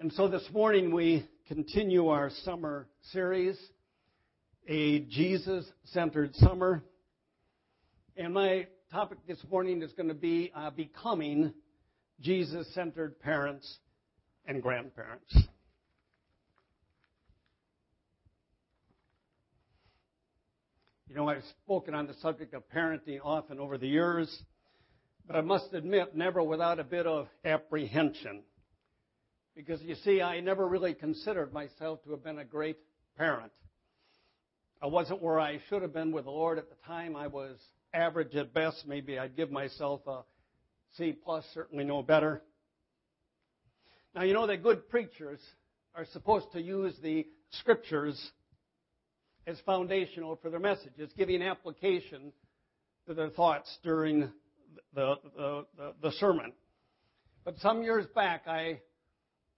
[0.00, 3.58] And so this morning we continue our summer series,
[4.68, 6.84] a Jesus centered summer.
[8.16, 11.52] And my topic this morning is going to be uh, becoming
[12.20, 13.78] Jesus centered parents
[14.46, 15.36] and grandparents.
[21.08, 24.44] You know, I've spoken on the subject of parenting often over the years,
[25.26, 28.44] but I must admit, never without a bit of apprehension.
[29.58, 32.78] Because you see, I never really considered myself to have been a great
[33.16, 33.50] parent.
[34.80, 37.16] I wasn't where I should have been with the Lord at the time.
[37.16, 37.56] I was
[37.92, 38.84] average at best.
[38.86, 40.20] Maybe I'd give myself a
[40.96, 42.40] C plus, certainly no better.
[44.14, 45.40] Now, you know that good preachers
[45.96, 48.30] are supposed to use the scriptures
[49.44, 52.32] as foundational for their messages, giving application
[53.08, 54.30] to their thoughts during
[54.94, 56.52] the, the, the, the sermon.
[57.44, 58.82] But some years back, I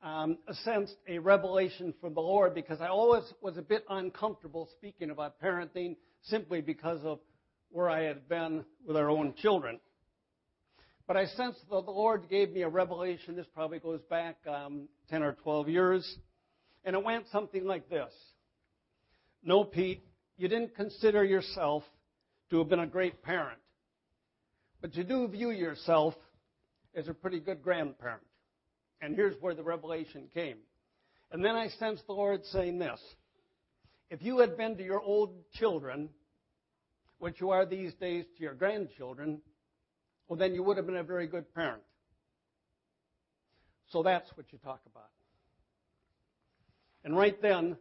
[0.03, 5.11] um, sensed a revelation from the Lord because I always was a bit uncomfortable speaking
[5.11, 7.19] about parenting simply because of
[7.71, 9.79] where I had been with our own children.
[11.07, 13.37] But I sensed that the Lord gave me a revelation.
[13.37, 16.17] This probably goes back um, 10 or 12 years.
[16.85, 18.13] And it went something like this
[19.43, 20.03] no, Pete,
[20.37, 21.83] you didn't consider yourself
[22.51, 23.59] to have been a great parent,
[24.81, 26.15] but you do view yourself
[26.95, 28.23] as a pretty good grandparent.
[29.01, 30.59] And here's where the revelation came.
[31.33, 33.01] And then I sensed the Lord saying this
[34.11, 36.11] If you had been to your old children,
[37.19, 39.41] what you are these days to your grandchildren,
[40.29, 41.83] well, then you would have been a very good parent.
[43.91, 45.11] So that's what you talk about.
[47.05, 47.77] And right then,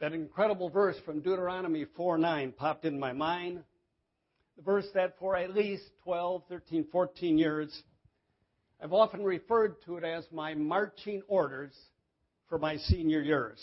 [0.00, 3.62] that incredible verse from Deuteronomy 4 9 popped in my mind.
[4.56, 7.82] The verse that for at least 12, 13, 14 years,
[8.82, 11.72] I've often referred to it as my marching orders
[12.48, 13.58] for my senior years.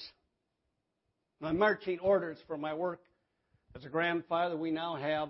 [1.39, 3.01] My marching orders for my work
[3.75, 4.55] as a grandfather.
[4.55, 5.29] We now have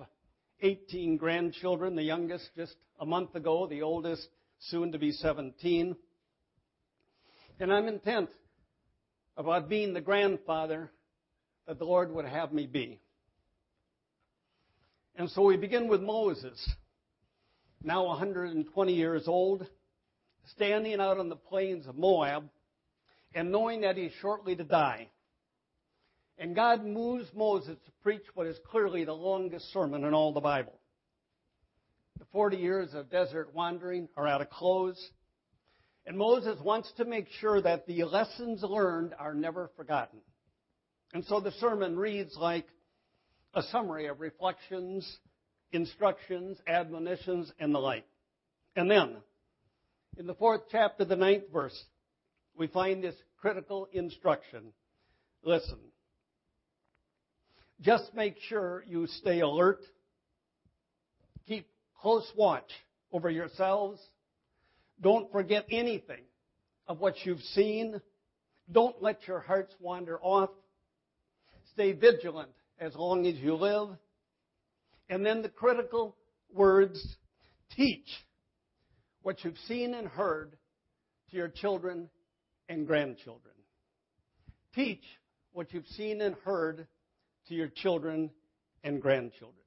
[0.62, 4.28] 18 grandchildren, the youngest just a month ago, the oldest
[4.60, 5.96] soon to be 17.
[7.60, 8.30] And I'm intent
[9.38, 10.92] about being the grandfather
[11.66, 13.00] that the Lord would have me be.
[15.16, 16.70] And so we begin with Moses,
[17.84, 19.66] now 120 years old,
[20.52, 22.50] standing out on the plains of Moab
[23.34, 25.10] and knowing that he's shortly to die.
[26.38, 30.40] And God moves Moses to preach what is clearly the longest sermon in all the
[30.40, 30.80] Bible.
[32.20, 35.04] The 40 years of desert wandering are at a close.
[36.06, 40.20] And Moses wants to make sure that the lessons learned are never forgotten.
[41.14, 42.68] And so the sermon reads like
[43.54, 45.20] a summary of reflections,
[45.72, 48.06] instructions, admonitions, and the like.
[48.76, 49.18] And then,
[50.18, 51.78] in the fourth chapter, the ninth verse,
[52.58, 54.74] we find this critical instruction.
[55.44, 55.78] Listen.
[57.82, 59.82] Just make sure you stay alert.
[61.48, 61.68] Keep
[62.02, 62.70] close watch
[63.12, 64.00] over yourselves.
[65.00, 66.24] Don't forget anything
[66.88, 68.02] of what you've seen.
[68.72, 70.50] Don't let your hearts wander off.
[71.74, 72.50] Stay vigilant
[72.80, 73.90] as long as you live.
[75.10, 76.16] And then the critical
[76.52, 77.16] words
[77.76, 78.08] teach
[79.28, 80.56] what you've seen and heard
[81.30, 82.10] to your children
[82.70, 83.56] and grandchildren.
[84.74, 85.04] Teach
[85.52, 86.88] what you've seen and heard
[87.50, 88.30] to your children
[88.86, 89.66] and grandchildren.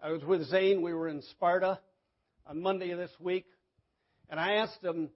[0.00, 0.82] I was with Zane.
[0.82, 1.80] We were in Sparta
[2.46, 3.46] on Monday of this week.
[4.30, 5.10] And I asked him,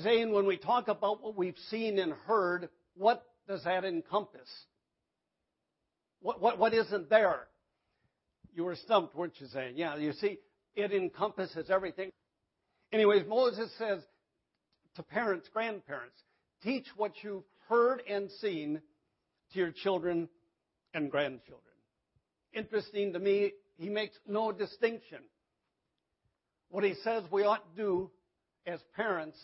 [0.00, 4.48] Zane, when we talk about what we've seen and heard, what does that encompass?
[6.20, 7.40] What, what, what isn't there?
[8.54, 9.74] You were stumped, weren't you, Zane?
[9.76, 10.38] Yeah, you see,
[10.74, 12.10] it encompasses everything.
[12.92, 14.00] Anyways, Moses says
[14.96, 16.16] to parents, grandparents,
[16.62, 18.80] teach what you've heard and seen
[19.52, 20.28] to your children
[20.92, 21.60] and grandchildren.
[22.52, 25.18] Interesting to me, he makes no distinction.
[26.70, 28.10] What he says we ought to do
[28.66, 29.38] as parents,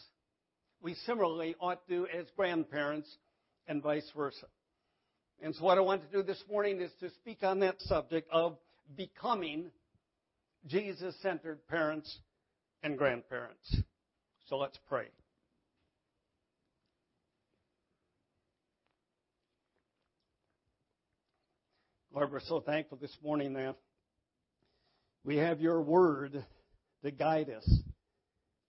[0.81, 3.09] we similarly ought to do as grandparents,
[3.67, 4.47] and vice versa.
[5.43, 8.29] And so, what I want to do this morning is to speak on that subject
[8.33, 8.57] of
[8.97, 9.71] becoming
[10.67, 12.19] Jesus centered parents
[12.83, 13.77] and grandparents.
[14.49, 15.09] So, let's pray.
[22.13, 23.77] Lord, we're so thankful this morning that
[25.25, 26.45] we have your word
[27.05, 27.69] to guide us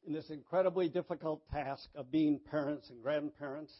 [0.06, 3.74] in this incredibly difficult task of being parents and grandparents.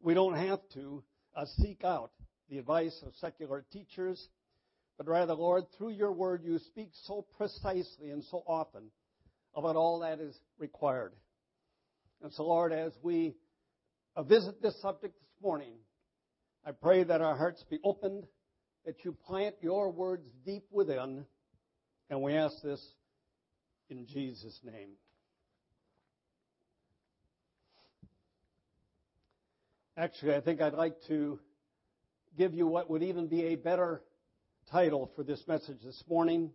[0.00, 1.02] We don't have to
[1.36, 2.12] uh, seek out
[2.48, 4.28] the advice of secular teachers,
[4.98, 8.90] but rather, Lord, through your word, you speak so precisely and so often
[9.54, 11.12] about all that is required.
[12.20, 13.36] And so, Lord, as we
[14.16, 15.74] uh, visit this subject this morning,
[16.66, 18.24] I pray that our hearts be opened,
[18.84, 21.24] that you plant your words deep within,
[22.10, 22.84] and we ask this
[23.90, 24.90] in Jesus' name.
[29.96, 31.38] Actually, I think I'd like to
[32.36, 34.02] give you what would even be a better
[34.70, 36.50] title for this message this morning,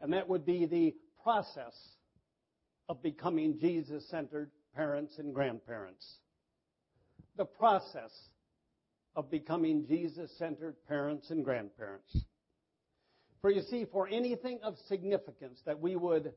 [0.00, 1.74] and that would be the process
[2.88, 6.06] of becoming Jesus centered parents and grandparents.
[7.36, 8.10] The process
[9.14, 12.24] of becoming Jesus centered parents and grandparents.
[13.42, 16.32] For you see, for anything of significance that we would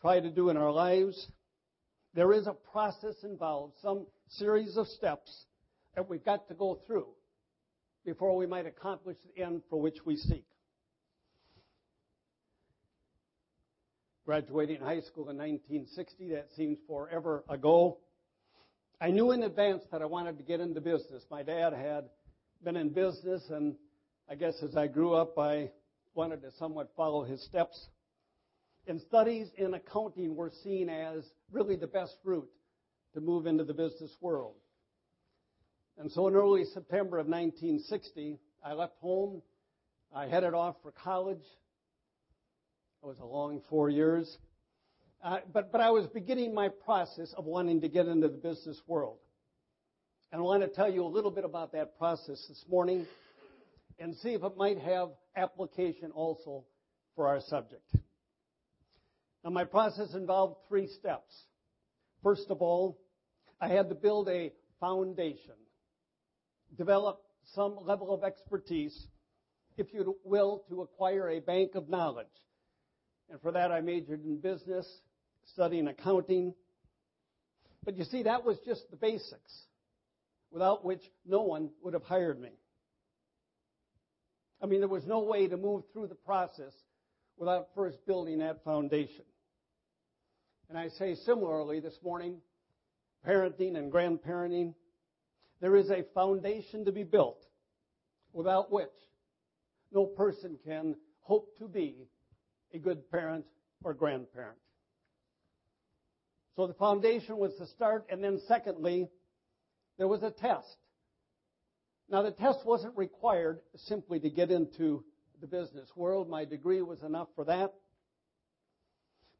[0.00, 1.30] try to do in our lives,
[2.14, 5.46] there is a process involved, some series of steps
[5.94, 7.06] that we've got to go through
[8.08, 10.46] before we might accomplish the end for which we seek.
[14.24, 17.98] Graduating high school in 1960, that seems forever ago.
[18.98, 21.22] I knew in advance that I wanted to get into business.
[21.30, 22.08] My dad had
[22.64, 23.74] been in business, and
[24.26, 25.70] I guess as I grew up, I
[26.14, 27.88] wanted to somewhat follow his steps.
[28.86, 32.48] And studies in accounting were seen as really the best route
[33.12, 34.54] to move into the business world.
[35.98, 39.42] And so in early September of 1960, I left home.
[40.14, 41.42] I headed off for college.
[43.02, 44.38] It was a long four years.
[45.22, 48.80] Uh, but, but I was beginning my process of wanting to get into the business
[48.86, 49.18] world.
[50.30, 53.06] And I want to tell you a little bit about that process this morning
[53.98, 56.64] and see if it might have application also
[57.16, 57.82] for our subject.
[59.42, 61.34] Now, my process involved three steps.
[62.22, 62.98] First of all,
[63.60, 65.54] I had to build a foundation,
[66.76, 67.20] develop
[67.54, 69.06] some level of expertise,
[69.76, 72.26] if you will, to acquire a bank of knowledge.
[73.30, 74.86] And for that, I majored in business,
[75.52, 76.54] studying accounting.
[77.84, 79.64] But you see, that was just the basics,
[80.50, 82.50] without which no one would have hired me.
[84.62, 86.72] I mean, there was no way to move through the process
[87.36, 89.24] without first building that foundation.
[90.68, 92.38] And I say similarly this morning,
[93.26, 94.74] parenting and grandparenting,
[95.60, 97.44] there is a foundation to be built
[98.32, 98.88] without which
[99.92, 102.06] no person can hope to be
[102.72, 103.44] a good parent
[103.82, 104.58] or grandparent.
[106.56, 109.08] So the foundation was the start, and then secondly,
[109.96, 110.76] there was a test.
[112.10, 115.04] Now, the test wasn't required simply to get into
[115.40, 116.28] the business world.
[116.28, 117.74] My degree was enough for that.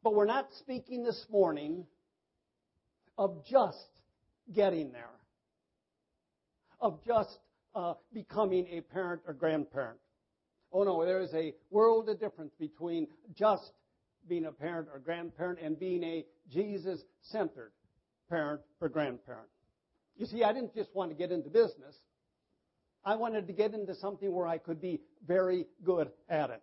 [0.02, 1.86] But we're not speaking this morning
[3.16, 3.88] of just
[4.54, 5.10] getting there,
[6.80, 7.38] of just
[7.74, 9.98] uh, becoming a parent or grandparent.
[10.72, 13.72] Oh no, there is a world of difference between just
[14.28, 17.72] being a parent or grandparent and being a Jesus centered
[18.28, 19.48] parent or grandparent.
[20.16, 21.96] You see, I didn't just want to get into business.
[23.04, 26.62] I wanted to get into something where I could be very good at it.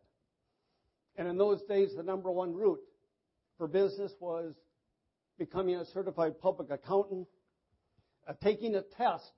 [1.17, 2.81] And in those days, the number one route
[3.57, 4.53] for business was
[5.39, 7.27] becoming a certified public accountant,
[8.27, 9.31] uh, taking a test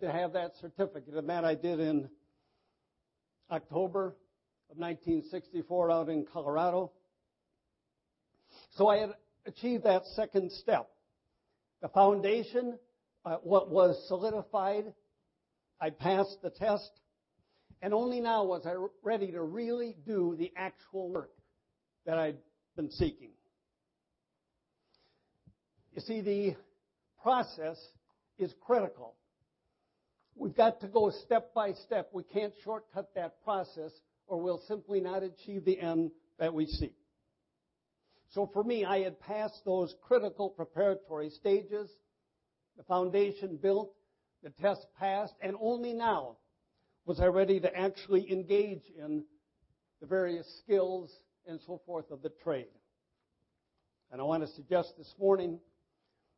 [0.00, 1.14] to have that certificate.
[1.14, 2.08] And that I did in
[3.50, 4.16] October
[4.70, 6.90] of 1964 out in Colorado.
[8.76, 9.10] So I had
[9.46, 10.88] achieved that second step.
[11.82, 12.78] The foundation,
[13.24, 14.92] uh, what was solidified,
[15.80, 16.90] I passed the test,
[17.82, 21.30] and only now was I ready to really do the actual work
[22.06, 22.38] that I'd
[22.76, 23.30] been seeking.
[25.94, 26.56] You see, the
[27.22, 27.78] process
[28.38, 29.14] is critical.
[30.38, 32.10] We've got to go step by step.
[32.12, 33.92] We can't shortcut that process
[34.26, 36.94] or we'll simply not achieve the end that we seek.
[38.30, 41.90] So for me, I had passed those critical preparatory stages,
[42.76, 43.94] the foundation built,
[44.42, 46.36] the test passed, and only now
[47.06, 49.24] was I ready to actually engage in
[50.00, 51.10] the various skills
[51.46, 52.66] and so forth of the trade.
[54.10, 55.58] And I want to suggest this morning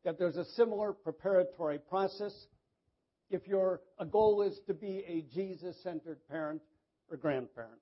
[0.05, 2.33] that there's a similar preparatory process
[3.29, 3.81] if your
[4.11, 6.61] goal is to be a Jesus-centered parent
[7.09, 7.79] or grandparent.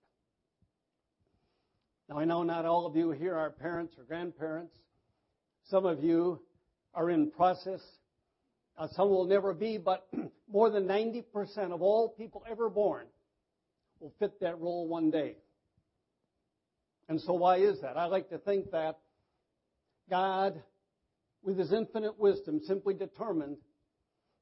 [2.10, 4.76] Now I know not all of you here are parents or grandparents.
[5.70, 6.40] Some of you
[6.94, 7.82] are in process.
[8.78, 10.08] Uh, some will never be, but
[10.52, 11.24] more than 90%
[11.72, 13.08] of all people ever born
[14.00, 15.36] will fit that role one day.
[17.10, 17.98] And so why is that?
[17.98, 19.00] I like to think that
[20.10, 20.62] God,
[21.42, 23.58] with His infinite wisdom, simply determined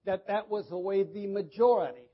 [0.06, 2.08] that that was the way the majority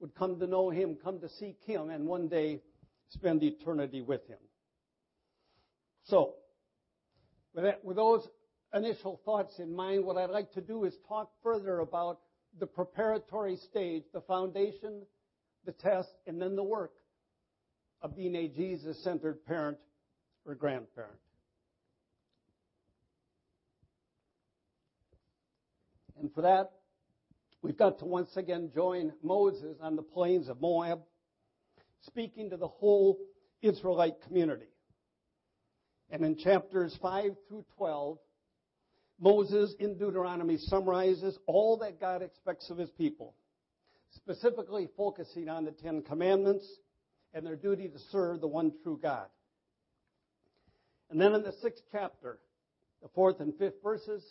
[0.00, 2.60] would come to know Him, come to seek Him, and one day
[3.08, 4.38] spend eternity with Him.
[6.04, 6.34] So,
[7.54, 8.28] with, that, with those
[8.74, 12.20] initial thoughts in mind, what I'd like to do is talk further about
[12.58, 15.02] the preparatory stage, the foundation,
[15.64, 16.92] the test, and then the work
[18.02, 19.78] of being a Jesus centered parent
[20.44, 21.14] or grandparent.
[26.24, 26.70] And for that,
[27.60, 31.02] we've got to once again join Moses on the plains of Moab,
[32.00, 33.18] speaking to the whole
[33.60, 34.70] Israelite community.
[36.08, 38.16] And in chapters 5 through 12,
[39.20, 43.34] Moses in Deuteronomy summarizes all that God expects of his people,
[44.14, 46.66] specifically focusing on the Ten Commandments
[47.34, 49.26] and their duty to serve the one true God.
[51.10, 52.38] And then in the sixth chapter,
[53.02, 54.24] the fourth and fifth verses,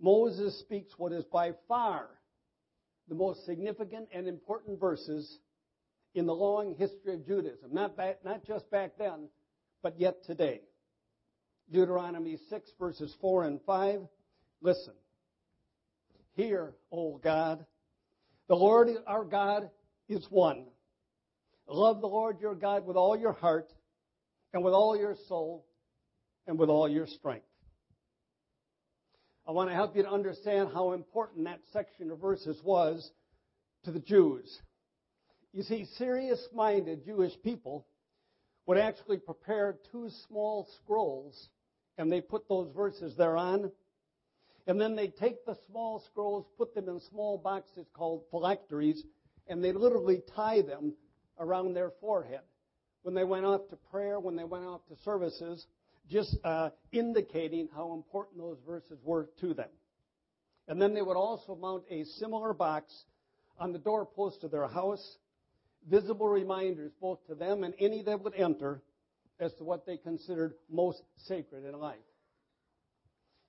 [0.00, 2.08] Moses speaks what is by far
[3.08, 5.38] the most significant and important verses
[6.14, 7.72] in the long history of Judaism.
[7.72, 9.28] Not, back, not just back then,
[9.82, 10.60] but yet today.
[11.72, 14.00] Deuteronomy 6, verses 4 and 5.
[14.60, 14.94] Listen.
[16.34, 17.64] Hear, O God,
[18.48, 19.70] the Lord our God
[20.08, 20.66] is one.
[21.66, 23.72] Love the Lord your God with all your heart,
[24.52, 25.66] and with all your soul,
[26.46, 27.45] and with all your strength.
[29.48, 33.12] I want to help you to understand how important that section of verses was
[33.84, 34.60] to the Jews.
[35.52, 37.86] You see, serious minded Jewish people
[38.66, 41.48] would actually prepare two small scrolls
[41.96, 43.70] and they put those verses thereon.
[44.66, 49.04] And then they take the small scrolls, put them in small boxes called phylacteries,
[49.46, 50.94] and they literally tie them
[51.38, 52.40] around their forehead.
[53.02, 55.64] When they went off to prayer, when they went off to services,
[56.10, 59.68] just uh, indicating how important those verses were to them.
[60.68, 62.92] And then they would also mount a similar box
[63.58, 65.16] on the doorpost of their house,
[65.88, 68.82] visible reminders both to them and any that would enter
[69.38, 71.96] as to what they considered most sacred in life.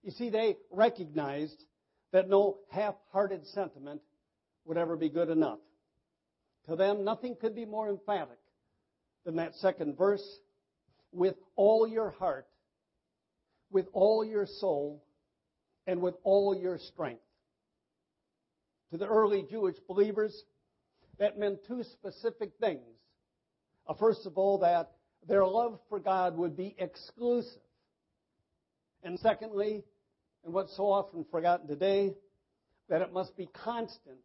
[0.04, 1.64] You see, they recognized
[2.12, 4.02] that no half hearted sentiment
[4.66, 5.60] would ever be good enough.
[6.70, 8.38] To them, nothing could be more emphatic
[9.26, 10.26] than that second verse
[11.12, 12.48] with all your heart,
[13.72, 15.04] with all your soul,
[15.86, 17.22] and with all your strength.
[18.92, 20.44] To the early Jewish believers,
[21.20, 22.82] that meant two specific things.
[23.88, 24.92] Uh, first of all, that
[25.28, 27.62] their love for God would be exclusive.
[29.04, 29.84] And secondly,
[30.46, 32.14] and what's so often forgotten today,
[32.90, 34.18] that it must be constant,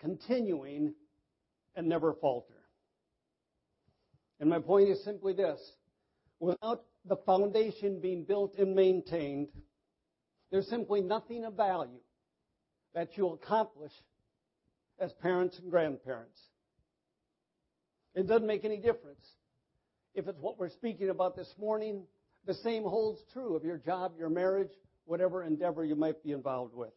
[0.00, 0.94] continuing,
[1.74, 2.54] and never falter.
[4.40, 5.60] And my point is simply this
[6.40, 9.48] without the foundation being built and maintained,
[10.50, 12.00] there's simply nothing of value
[12.94, 13.92] that you'll accomplish
[14.98, 16.40] as parents and grandparents.
[18.14, 19.24] It doesn't make any difference
[20.14, 22.04] if it's what we're speaking about this morning,
[22.46, 24.70] the same holds true of your job, your marriage,
[25.06, 26.92] whatever endeavor you might be involved with.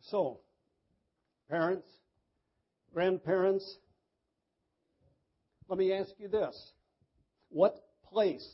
[0.00, 0.40] So,
[1.50, 1.86] parents,
[2.94, 3.78] grandparents,
[5.68, 6.72] let me ask you this.
[7.50, 7.76] What
[8.10, 8.46] place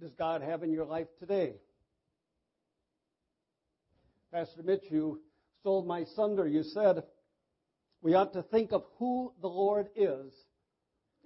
[0.00, 1.54] does God have in your life today?
[4.32, 5.20] Pastor Mitch, you
[5.60, 6.46] stole my thunder.
[6.46, 7.04] You said
[8.00, 10.32] we ought to think of who the Lord is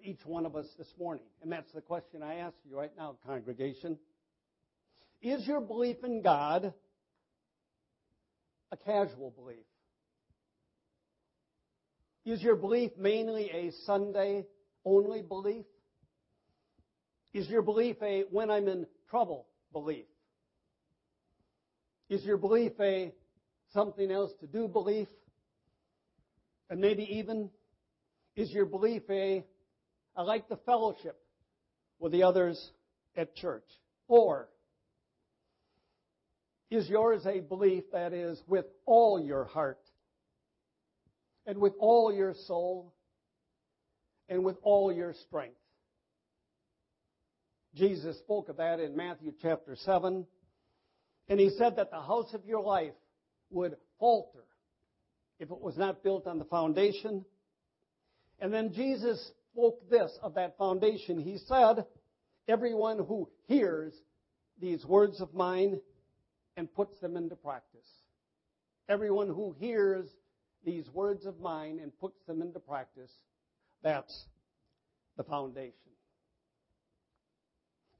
[0.03, 1.25] each one of us this morning.
[1.43, 3.99] And that's the question I ask you right now, congregation.
[5.23, 6.75] Is your belief in God
[8.71, 9.65] a casual belief?
[12.27, 14.47] Is your belief mainly a Sunday
[14.85, 15.65] only belief?
[17.33, 20.07] Is your belief a when I'm in trouble belief?
[22.09, 23.13] Is your belief a
[23.73, 25.07] something else to do belief?
[26.69, 27.49] And maybe even
[28.35, 29.45] is your belief a,
[30.17, 31.17] I like the fellowship
[32.01, 32.73] with the others
[33.17, 33.69] at church?
[34.09, 34.49] Or
[36.73, 39.79] is yours a belief that is with all your heart
[41.47, 42.93] and with all your soul
[44.29, 45.57] and with all your strength?
[47.75, 50.27] Jesus spoke of that in Matthew chapter 7.
[51.29, 52.95] And he said that the house of your life
[53.51, 54.45] would falter
[55.39, 57.25] if it was not built on the foundation.
[58.41, 61.19] And then Jesus spoke this of that foundation.
[61.19, 61.85] He said,
[62.49, 63.93] Everyone who hears
[64.61, 65.81] these words of mine
[66.57, 67.89] and puts them into practice.
[68.89, 70.09] Everyone who hears
[70.65, 73.11] these words of mine and puts them into practice,
[73.83, 74.27] that's
[75.17, 75.73] the foundation.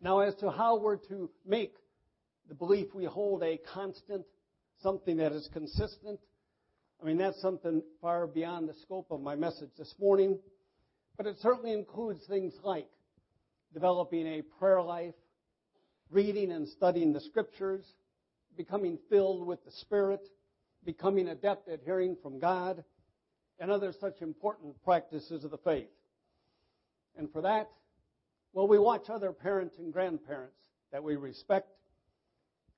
[0.01, 1.75] Now, as to how we're to make
[2.49, 4.25] the belief we hold a constant,
[4.83, 6.21] something that is consistent,
[7.01, 10.39] I mean, that's something far beyond the scope of my message this morning,
[11.17, 12.89] but it certainly includes things like
[13.73, 15.15] developing a prayer life,
[16.11, 17.85] reading and studying the scriptures,
[18.57, 20.21] becoming filled with the Spirit,
[20.87, 22.83] becoming adept at hearing from God,
[23.59, 25.89] and other such important practices of the faith.
[27.19, 27.69] And for that,
[28.53, 30.57] well, we watch other parents and grandparents
[30.93, 31.69] that we respect.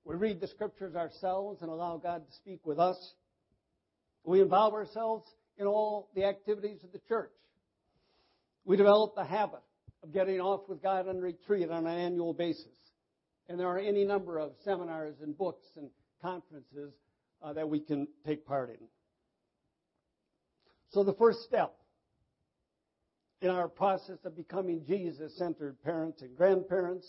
[0.04, 3.14] We read the scriptures ourselves and allow God to speak with us.
[4.24, 7.32] We involve ourselves in all the activities of the church.
[8.64, 9.62] We develop the habit
[10.02, 12.66] of getting off with God on retreat on an annual basis.
[13.48, 15.90] And there are any number of seminars and books and
[16.22, 16.92] conferences
[17.42, 18.86] uh, that we can take part in.
[20.90, 21.74] So the first step
[23.40, 27.06] in our process of becoming Jesus centered parents and grandparents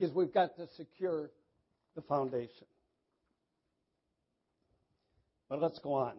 [0.00, 1.30] is we've got to secure
[1.94, 2.66] the foundation.
[5.48, 6.14] But let's go on.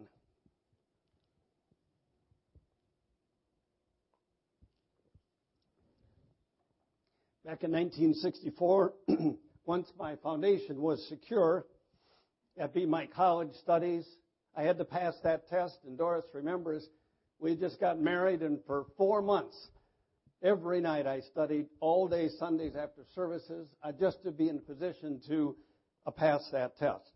[7.44, 8.92] Back in 1964,
[9.66, 11.66] once my foundation was secure,
[12.58, 14.06] at be my college studies,
[14.56, 16.88] I had to pass that test, and Doris remembers
[17.38, 19.56] we just got married, and for four months,
[20.42, 24.60] every night I studied all day Sundays after services, uh, just to be in a
[24.60, 25.54] position to
[26.06, 27.10] uh, pass that test.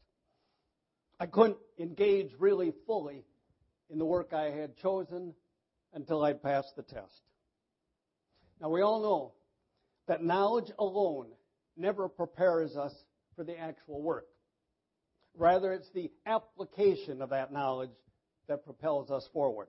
[1.19, 3.25] I couldn't engage really fully
[3.89, 5.35] in the work I had chosen
[5.95, 7.23] until I passed the test.
[8.61, 9.33] Now we all know
[10.07, 11.29] that knowledge alone
[11.77, 12.93] never prepares us
[13.37, 14.27] for the actual work.
[15.41, 17.89] Rather, it's the application of that knowledge
[18.47, 19.69] that propels us forward.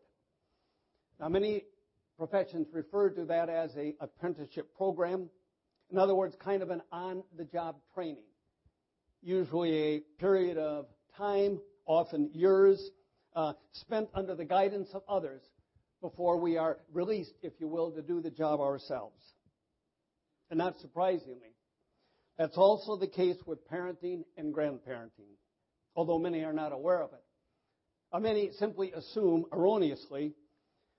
[1.18, 1.64] Now, many
[2.18, 5.30] professions refer to that as a apprenticeship program.
[5.90, 8.26] In other words, kind of an on-the-job training.
[9.22, 12.92] Usually a period of time, often years,
[13.34, 15.42] uh, spent under the guidance of others
[16.02, 19.24] before we are released, if you will, to do the job ourselves.
[20.50, 21.56] And not surprisingly,
[22.38, 25.32] that's also the case with parenting and grandparenting,
[25.96, 28.22] although many are not aware of it.
[28.22, 30.34] Many simply assume erroneously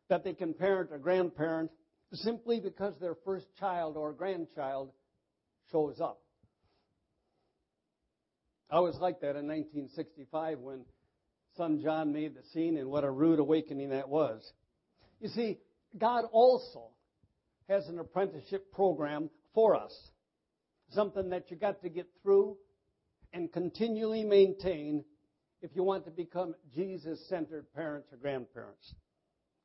[0.09, 1.71] that they can parent or grandparent
[2.13, 4.91] simply because their first child or grandchild
[5.71, 6.21] shows up.
[8.71, 10.85] I was like that in 1965 when
[11.57, 14.51] son John made the scene, and what a rude awakening that was.
[15.21, 15.59] You see,
[15.99, 16.89] God also
[17.69, 19.93] has an apprenticeship program for us.
[20.91, 22.57] Something that you got to get through
[23.33, 25.05] and continually maintain
[25.63, 28.95] if you want to become Jesus centered parents or grandparents.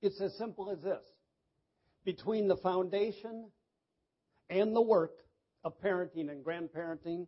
[0.01, 1.03] It's as simple as this.
[2.05, 3.49] Between the foundation
[4.49, 5.15] and the work
[5.63, 7.27] of parenting and grandparenting,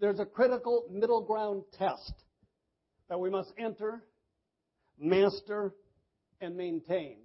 [0.00, 2.12] there's a critical middle ground test
[3.08, 4.02] that we must enter,
[4.98, 5.72] master,
[6.40, 7.16] and maintain.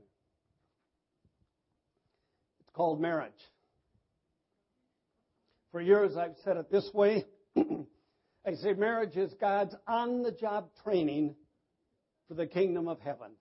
[2.61, 3.33] It's called marriage.
[5.71, 7.25] For years, I've said it this way.
[8.45, 11.35] I say marriage is God's on the job training
[12.27, 13.31] for the kingdom of heaven.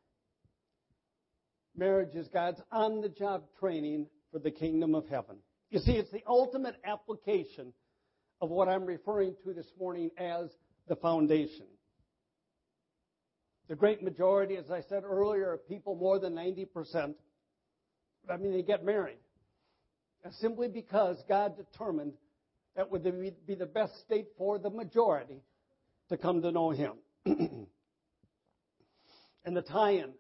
[1.76, 5.36] Marriage is God's on the job training for the kingdom of heaven.
[5.70, 7.72] You see, it's the ultimate application
[8.42, 10.50] of what I'm referring to this morning as
[10.88, 11.66] the foundation.
[13.68, 17.14] The great majority, as I said earlier, of people, more than 90%,
[18.28, 19.18] I mean, they get married
[20.40, 22.12] simply because God determined
[22.76, 23.02] that would
[23.46, 25.42] be the best state for the majority
[26.08, 26.92] to come to know Him.
[27.26, 27.66] and
[29.56, 30.12] the tie in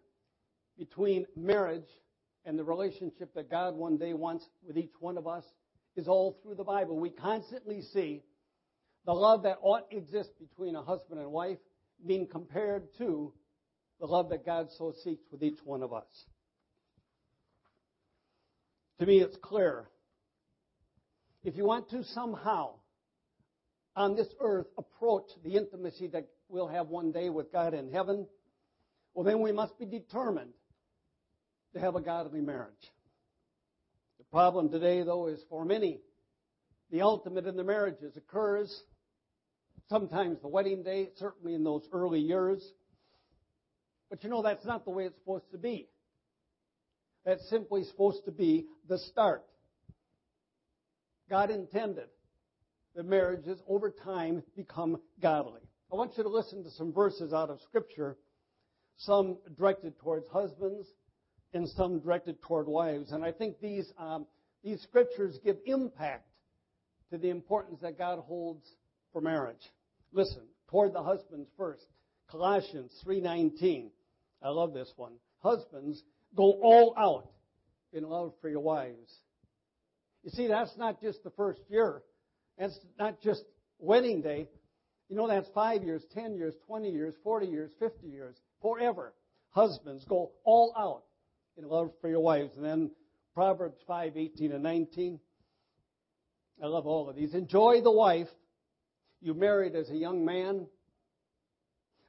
[0.78, 1.88] between marriage
[2.44, 5.44] and the relationship that God one day wants with each one of us
[5.96, 6.98] is all through the Bible.
[6.98, 8.22] We constantly see
[9.06, 11.58] the love that ought to exist between a husband and wife
[12.06, 13.32] being compared to
[14.00, 16.06] the love that God so seeks with each one of us.
[18.98, 19.88] To me, it's clear.
[21.42, 22.74] If you want to somehow
[23.96, 28.26] on this earth approach the intimacy that we'll have one day with God in heaven,
[29.14, 30.52] well, then we must be determined
[31.74, 32.92] to have a godly marriage.
[34.18, 36.00] The problem today, though, is for many,
[36.90, 38.82] the ultimate in the marriages occurs
[39.88, 42.62] sometimes the wedding day, certainly in those early years.
[44.10, 45.88] But you know, that's not the way it's supposed to be.
[47.24, 49.44] That's simply supposed to be the start.
[51.30, 52.08] God intended
[52.96, 55.60] that marriages over time become godly.
[55.92, 58.18] I want you to listen to some verses out of Scripture,
[58.96, 60.88] some directed towards husbands
[61.54, 63.12] and some directed toward wives.
[63.12, 64.26] And I think these, um,
[64.62, 66.28] these scriptures give impact
[67.10, 68.66] to the importance that God holds
[69.12, 69.72] for marriage.
[70.12, 71.86] Listen, toward the husbands first.
[72.28, 73.90] Colossians 3:19.
[74.42, 75.18] I love this one.
[75.42, 76.02] Husbands,
[76.36, 77.28] go all out
[77.92, 79.20] in love for your wives.
[80.22, 82.02] You see, that's not just the first year.
[82.58, 83.44] That's not just
[83.78, 84.48] wedding day.
[85.08, 89.14] You know, that's five years, 10 years, 20 years, 40 years, 50 years, forever.
[89.50, 91.02] Husbands, go all out
[91.56, 92.56] in love for your wives.
[92.56, 92.90] And then
[93.34, 95.18] Proverbs 5, 18 and 19.
[96.62, 97.34] I love all of these.
[97.34, 98.28] Enjoy the wife
[99.20, 100.66] you married as a young man,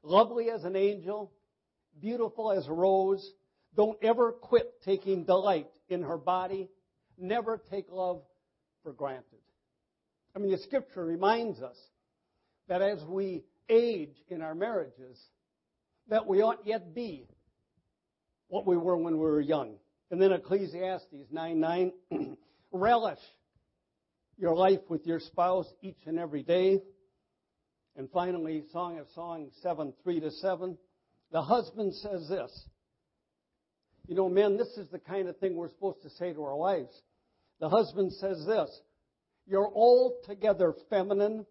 [0.04, 1.32] lovely as an angel,
[2.00, 3.34] beautiful as a rose.
[3.76, 6.70] Don't ever quit taking delight in her body.
[7.22, 8.24] Never take love
[8.82, 9.40] for granted.
[10.36, 11.78] I mean, the scripture reminds us
[12.68, 15.22] that as we age in our marriages,
[16.10, 17.28] that we ought yet be
[18.48, 19.76] what we were when we were young.
[20.10, 21.92] And then Ecclesiastes 9 9,
[22.72, 23.20] relish
[24.38, 26.82] your life with your spouse each and every day.
[27.96, 30.78] And finally, Song of Songs 7 3 to 7,
[31.32, 32.66] the husband says this.
[34.08, 36.56] You know, men, this is the kind of thing we're supposed to say to our
[36.56, 36.94] wives.
[37.60, 38.82] The husband says this
[39.48, 41.46] You're altogether feminine.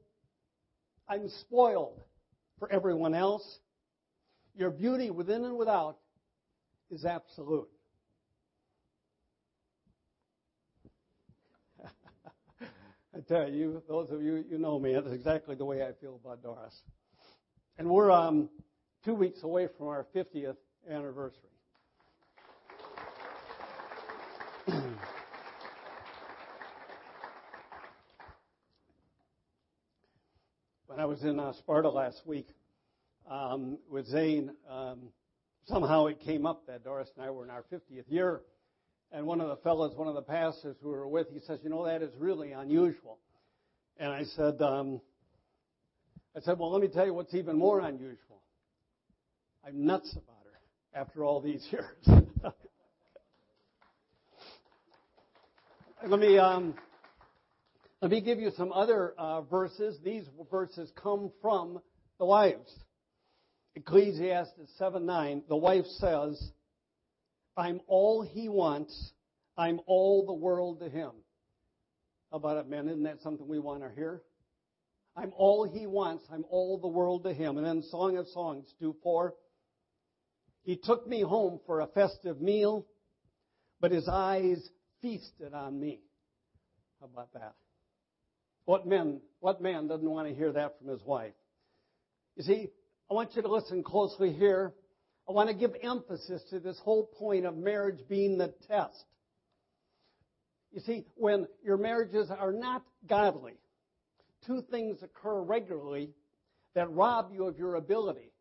[1.09, 2.01] I'm spoiled
[2.59, 3.59] for everyone else.
[4.55, 5.97] Your beauty within and without
[6.91, 7.69] is absolute.
[12.61, 16.21] I tell you, those of you you know me, that's exactly the way I feel
[16.23, 16.79] about Doris.
[17.79, 18.51] And we're um,
[19.05, 20.57] two weeks away from our 50th
[20.89, 21.51] anniversary.
[31.11, 32.47] Was in uh, Sparta last week
[33.29, 35.09] um, with Zane, um,
[35.67, 38.43] somehow it came up that Doris and I were in our 50th year.
[39.11, 41.71] And one of the fellows, one of the pastors who were with, he says, "You
[41.71, 43.19] know that is really unusual."
[43.97, 45.01] And I said, um,
[46.37, 48.41] "I said, well, let me tell you what's even more unusual.
[49.67, 50.61] I'm nuts about her
[50.95, 52.07] after all these years."
[56.07, 56.77] let me um,
[58.03, 59.99] let me give you some other uh, verses.
[60.03, 61.81] These verses come from
[62.19, 62.75] the wives.
[63.75, 66.51] Ecclesiastes 7 9, the wife says,
[67.57, 69.13] I'm all he wants.
[69.57, 71.11] I'm all the world to him.
[72.31, 72.89] How about it, men?
[72.89, 74.23] Isn't that something we want to hear?
[75.15, 76.25] I'm all he wants.
[76.33, 77.59] I'm all the world to him.
[77.59, 79.35] And then Song of Songs 2 4.
[80.63, 82.87] He took me home for a festive meal,
[83.81, 84.67] but his eyes
[85.03, 86.01] feasted on me.
[87.01, 87.55] How about that?
[88.65, 91.33] What men, what man doesn't want to hear that from his wife?
[92.37, 92.69] You see,
[93.11, 94.73] I want you to listen closely here.
[95.29, 99.05] I want to give emphasis to this whole point of marriage being the test.
[100.73, 103.55] You see, when your marriages are not godly,
[104.47, 106.11] two things occur regularly
[106.75, 108.33] that rob you of your ability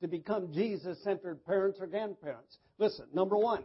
[0.00, 2.58] to become Jesus centered parents or grandparents.
[2.78, 3.64] Listen, number one,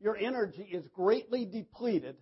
[0.00, 2.16] your energy is greatly depleted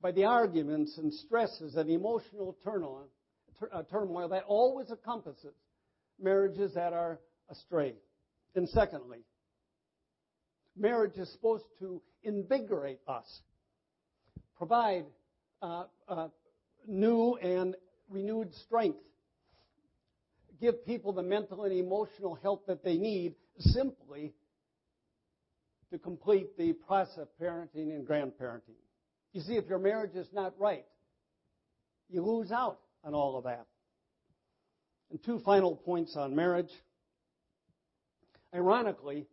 [0.00, 3.08] by the arguments and stresses and emotional turmoil,
[3.72, 5.54] uh, turmoil that always encompasses
[6.20, 7.18] marriages that are
[7.50, 7.94] astray.
[8.54, 9.18] And secondly,
[10.76, 13.40] marriage is supposed to invigorate us,
[14.56, 15.06] provide
[15.62, 16.28] uh, uh,
[16.86, 17.74] new and
[18.08, 18.98] renewed strength,
[20.60, 24.32] give people the mental and emotional help that they need simply
[25.90, 28.76] to complete the process of parenting and grandparenting.
[29.32, 30.84] You see, if your marriage is not right,
[32.08, 33.66] you lose out on all of that.
[35.10, 36.70] And two final points on marriage.
[38.54, 39.26] Ironically,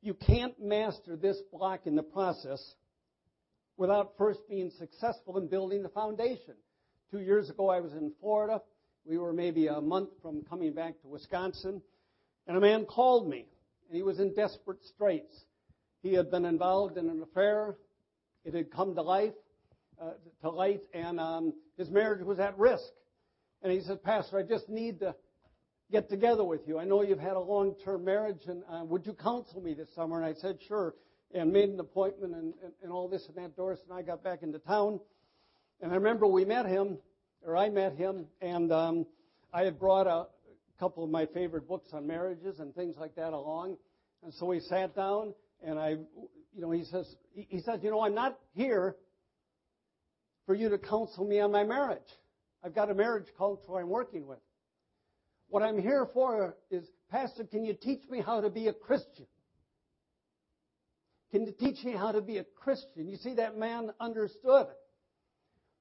[0.00, 2.60] you can't master this block in the process
[3.76, 6.54] without first being successful in building the foundation.
[7.10, 8.62] Two years ago, I was in Florida.
[9.04, 11.82] We were maybe a month from coming back to Wisconsin,
[12.46, 13.46] and a man called me,
[13.88, 15.44] and he was in desperate straits.
[16.02, 17.76] He had been involved in an affair.
[18.44, 19.32] It had come to life,
[20.00, 20.10] uh,
[20.42, 22.84] to light, and um, his marriage was at risk.
[23.62, 25.14] And he said, Pastor, I just need to
[25.90, 26.78] get together with you.
[26.78, 29.88] I know you've had a long term marriage, and uh, would you counsel me this
[29.94, 30.16] summer?
[30.16, 30.94] And I said, sure.
[31.32, 33.56] And made an appointment and, and, and all this and that.
[33.56, 35.00] Doris and I got back into town.
[35.80, 36.98] And I remember we met him,
[37.44, 39.06] or I met him, and um,
[39.52, 40.26] I had brought a
[40.78, 43.76] couple of my favorite books on marriages and things like that along.
[44.22, 45.96] And so we sat down, and I,
[46.54, 48.96] you know, he says, he says, you know, I'm not here
[50.46, 51.98] for you to counsel me on my marriage.
[52.64, 54.38] I've got a marriage counselor I'm working with.
[55.48, 59.26] What I'm here for is, Pastor, can you teach me how to be a Christian?
[61.30, 63.08] Can you teach me how to be a Christian?
[63.08, 64.68] You see, that man understood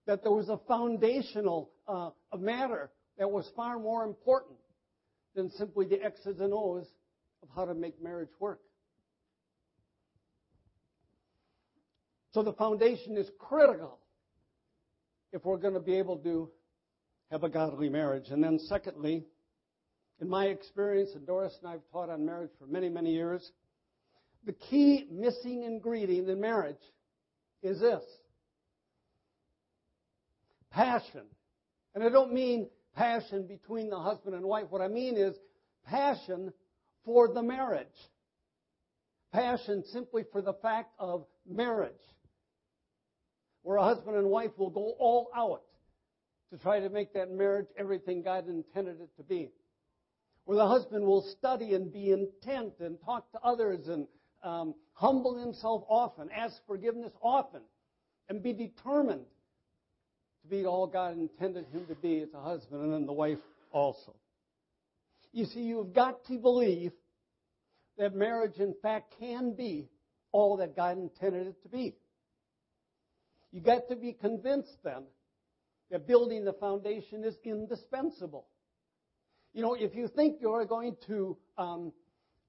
[0.07, 4.57] that there was a foundational uh, a matter that was far more important
[5.35, 6.87] than simply the X's and O's
[7.41, 8.59] of how to make marriage work.
[12.33, 13.99] So the foundation is critical
[15.31, 16.49] if we're going to be able to
[17.29, 18.29] have a godly marriage.
[18.29, 19.25] And then, secondly,
[20.19, 23.51] in my experience, and Doris and I have taught on marriage for many, many years,
[24.45, 26.75] the key missing ingredient in marriage
[27.61, 28.03] is this
[30.71, 31.21] passion.
[31.93, 34.65] And I don't mean passion between the husband and wife.
[34.69, 35.35] What I mean is
[35.85, 36.51] passion
[37.05, 37.87] for the marriage.
[39.31, 41.93] Passion simply for the fact of marriage.
[43.63, 45.63] Where a husband and wife will go all out
[46.51, 49.49] to try to make that marriage everything God intended it to be.
[50.45, 54.07] Where the husband will study and be intent and talk to others and
[54.43, 57.61] um, humble himself often, ask forgiveness often,
[58.29, 59.25] and be determined
[60.43, 63.39] to be all God intended him to be as a husband, and then the wife
[63.71, 64.13] also.
[65.31, 66.91] You see, you've got to believe
[67.97, 69.87] that marriage, in fact, can be
[70.31, 71.95] all that God intended it to be.
[73.53, 75.03] You got to be convinced then
[75.91, 78.47] that building the foundation is indispensable.
[79.53, 81.93] You know, if you think you're going to um,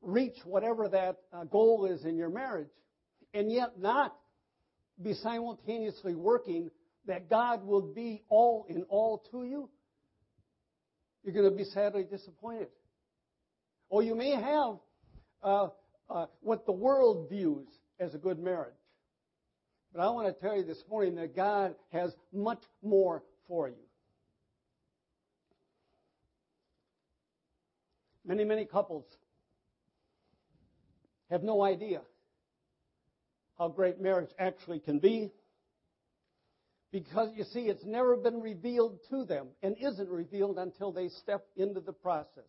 [0.01, 2.71] reach whatever that uh, goal is in your marriage,
[3.35, 4.17] and yet not
[5.03, 6.71] be simultaneously working
[7.07, 9.69] that God will be all in all to you,
[11.23, 12.69] you're going to be sadly disappointed.
[13.91, 14.77] Or you may have
[15.43, 15.69] uh,
[16.09, 17.69] uh, what the world views
[18.01, 18.73] as a good marriage.
[19.95, 23.75] But I want to tell you this morning that God has much more for you.
[28.27, 29.05] Many, many couples
[31.31, 32.01] have no idea
[33.57, 35.31] how great marriage actually can be
[36.91, 41.45] because you see, it's never been revealed to them and isn't revealed until they step
[41.57, 42.45] into the process.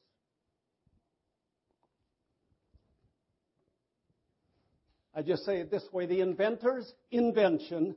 [5.16, 7.96] I just say it this way the inventor's invention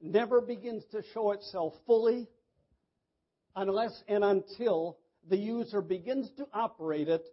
[0.00, 2.26] never begins to show itself fully
[3.54, 4.96] unless and until
[5.28, 7.24] the user begins to operate it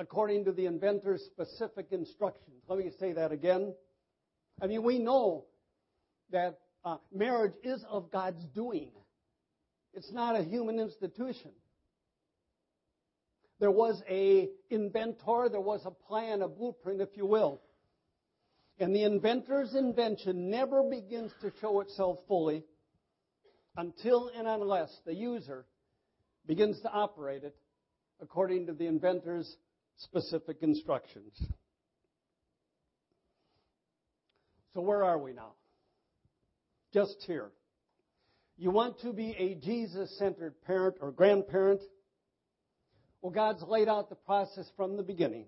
[0.00, 2.60] according to the inventor's specific instructions.
[2.68, 3.72] Let me say that again.
[4.60, 5.44] I mean, we know
[6.32, 8.90] that uh, marriage is of God's doing.
[9.94, 11.52] It's not a human institution.
[13.60, 17.62] There was a inventor, there was a plan, a blueprint, if you will.
[18.78, 22.64] And the inventor's invention never begins to show itself fully
[23.76, 25.66] until and unless the user
[26.46, 27.56] begins to operate it
[28.20, 29.56] according to the inventor's
[29.96, 31.32] specific instructions.
[34.74, 35.52] So, where are we now?
[36.96, 37.50] just here.
[38.56, 41.82] You want to be a Jesus centered parent or grandparent?
[43.20, 45.44] Well, God's laid out the process from the beginning.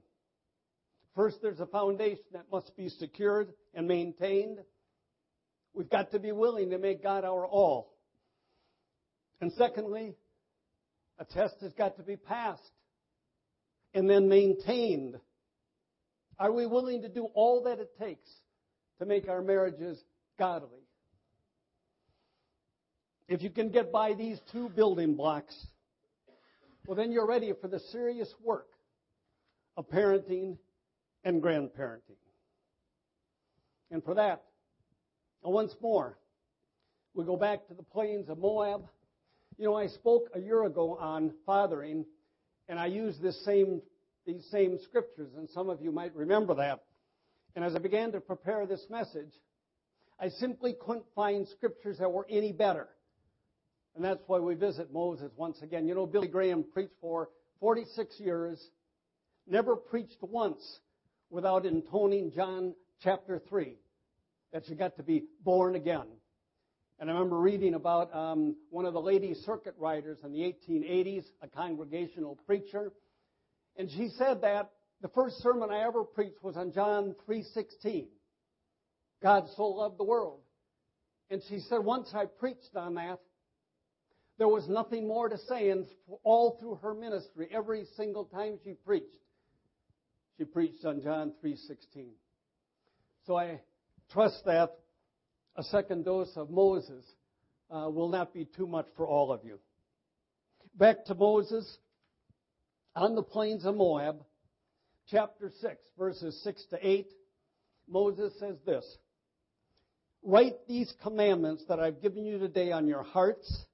[1.18, 4.60] First, there's a foundation that must be secured and maintained.
[5.74, 7.92] We've got to be willing to make God our all.
[9.40, 10.14] And secondly,
[11.18, 12.70] a test has got to be passed
[13.94, 15.18] and then maintained.
[16.38, 18.30] Are we willing to do all that it takes
[19.00, 20.00] to make our marriages
[20.38, 20.86] godly?
[23.26, 25.66] If you can get by these two building blocks,
[26.86, 28.68] well, then you're ready for the serious work
[29.76, 30.58] of parenting
[31.24, 32.16] and grandparenting.
[33.90, 34.42] And for that,
[35.42, 36.18] once more,
[37.14, 38.86] we go back to the plains of Moab.
[39.56, 42.04] You know, I spoke a year ago on fathering,
[42.68, 43.80] and I used this same,
[44.26, 46.80] these same scriptures, and some of you might remember that.
[47.56, 49.32] And as I began to prepare this message,
[50.20, 52.88] I simply couldn't find scriptures that were any better.
[53.96, 55.86] And that's why we visit Moses once again.
[55.86, 58.64] You know, Billy Graham preached for 46 years,
[59.48, 60.80] never preached once
[61.30, 63.76] without intoning John chapter 3,
[64.52, 66.06] that you got to be born again.
[66.98, 71.24] And I remember reading about um, one of the lady circuit riders in the 1880s,
[71.42, 72.92] a congregational preacher,
[73.76, 78.08] and she said that the first sermon I ever preached was on John 3:16.
[79.22, 80.40] God so loved the world.
[81.30, 83.20] And she said once I preached on that,
[84.38, 85.86] there was nothing more to say, and
[86.24, 89.18] all through her ministry, every single time she preached,
[90.38, 92.14] she preached on John 3:16.
[93.26, 93.60] So I
[94.10, 94.78] trust that
[95.56, 97.04] a second dose of Moses
[97.70, 99.58] uh, will not be too much for all of you.
[100.76, 101.78] Back to Moses
[102.94, 104.24] on the plains of Moab,
[105.08, 107.08] chapter 6, verses 6 to 8.
[107.88, 108.84] Moses says this
[110.22, 113.66] Write these commandments that I've given you today on your hearts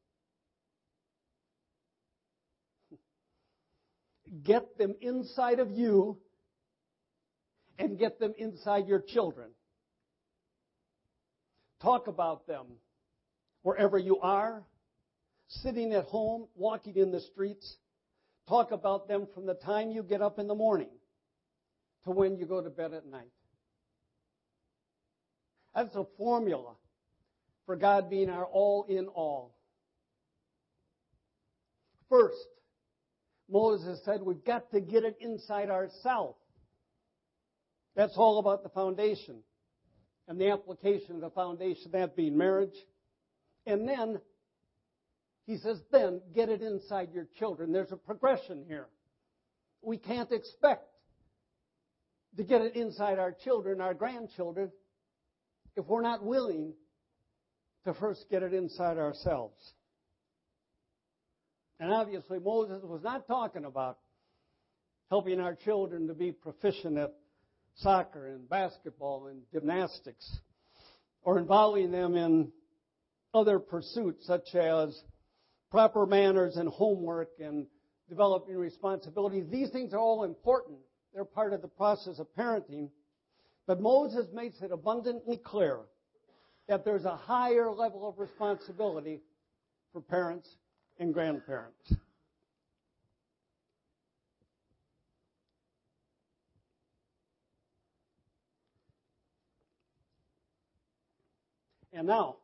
[4.43, 6.19] get them inside of you
[7.79, 9.49] and get them inside your children.
[11.83, 12.67] Talk about them
[13.63, 14.63] wherever you are,
[15.49, 17.77] sitting at home, walking in the streets.
[18.49, 20.91] Talk about them from the time you get up in the morning
[22.05, 23.33] to when you go to bed at night.
[25.75, 26.75] That's a formula
[27.67, 29.57] for God being our all in all.
[32.09, 32.37] First,
[33.51, 36.39] Moses said we've got to get it inside ourselves.
[37.97, 39.37] That's all about the foundation
[40.27, 42.75] and the application of the foundation, that being marriage.
[43.67, 44.21] And then,
[45.47, 47.73] he says, then get it inside your children.
[47.73, 48.89] There's a progression here.
[49.83, 50.87] We can't expect
[52.37, 54.71] to get it inside our children, our grandchildren,
[55.77, 56.73] if we're not willing
[57.85, 59.61] to first get it inside ourselves.
[61.79, 63.99] And obviously, Moses was not talking about
[65.11, 67.13] helping our children to be proficient at
[67.77, 70.41] soccer and basketball and gymnastics,
[71.23, 72.51] or involving them in
[73.33, 75.03] other pursuits such as
[75.71, 77.67] proper manners and homework and
[78.09, 79.45] developing responsibilities.
[79.51, 80.79] These things are all important.
[81.13, 82.91] They're part of the process of parenting.
[83.67, 85.79] But Moses makes it abundantly clear
[86.69, 89.21] that there's a higher level of responsibility
[89.93, 90.49] for parents
[90.99, 91.95] and grandparents.
[101.95, 102.37] And now,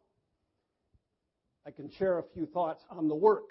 [1.66, 3.50] I can share a few thoughts on the work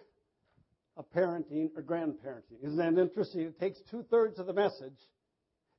[0.96, 2.64] of parenting or grandparenting.
[2.64, 3.42] Isn't that interesting?
[3.42, 4.98] It takes two thirds of the message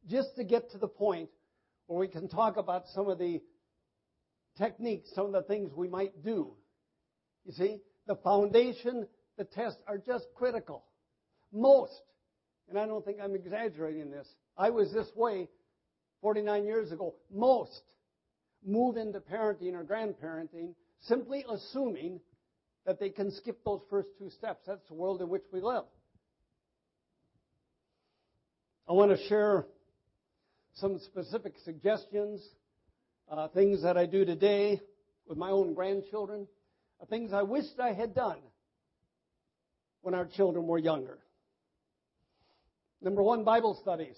[0.09, 1.30] just to get to the point
[1.87, 3.40] where we can talk about some of the
[4.59, 6.52] techniques, some of the things we might do.
[7.46, 9.06] You see, the foundation,
[9.38, 10.85] the tests are just critical.
[11.50, 12.02] Most,
[12.68, 15.48] and I don't think I'm exaggerating this, I was this way
[16.20, 17.14] 49 years ago.
[17.35, 17.80] Most
[18.64, 22.20] move into parenting or grandparenting simply assuming
[22.87, 24.64] that they can skip those first two steps.
[24.66, 25.85] That's the world in which we live.
[28.88, 29.66] I want to share
[30.75, 32.42] some specific suggestions,
[33.31, 34.81] uh, things that I do today
[35.27, 36.49] with my own grandchildren,
[37.01, 38.38] uh, things I wished I had done
[40.03, 41.18] when our children were younger.
[43.01, 44.16] Number one, Bible studies.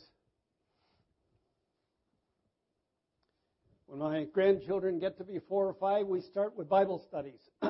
[3.92, 7.40] When my grandchildren get to be four or five, we start with Bible studies.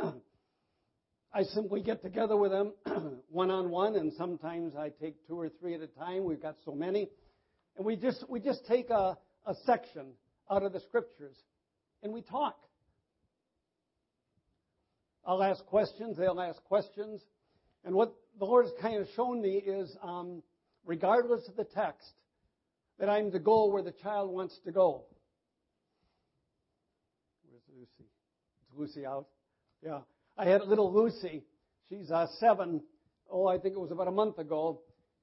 [1.34, 2.74] I simply get together with them
[3.28, 6.22] one on one, and sometimes I take two or three at a time.
[6.22, 7.08] We've got so many.
[7.76, 10.12] And we just, we just take a, a section
[10.48, 11.34] out of the scriptures
[12.04, 12.56] and we talk.
[15.26, 17.20] I'll ask questions, they'll ask questions.
[17.84, 20.44] And what the Lord has kind of shown me is, um,
[20.86, 22.12] regardless of the text,
[23.00, 25.06] that I'm to go where the child wants to go.
[27.82, 28.08] Lucy.
[28.70, 29.26] Is Lucy out?
[29.84, 30.00] Yeah.
[30.38, 31.42] I had a little Lucy.
[31.88, 32.80] She's uh, seven.
[33.28, 34.82] Oh, I think it was about a month ago.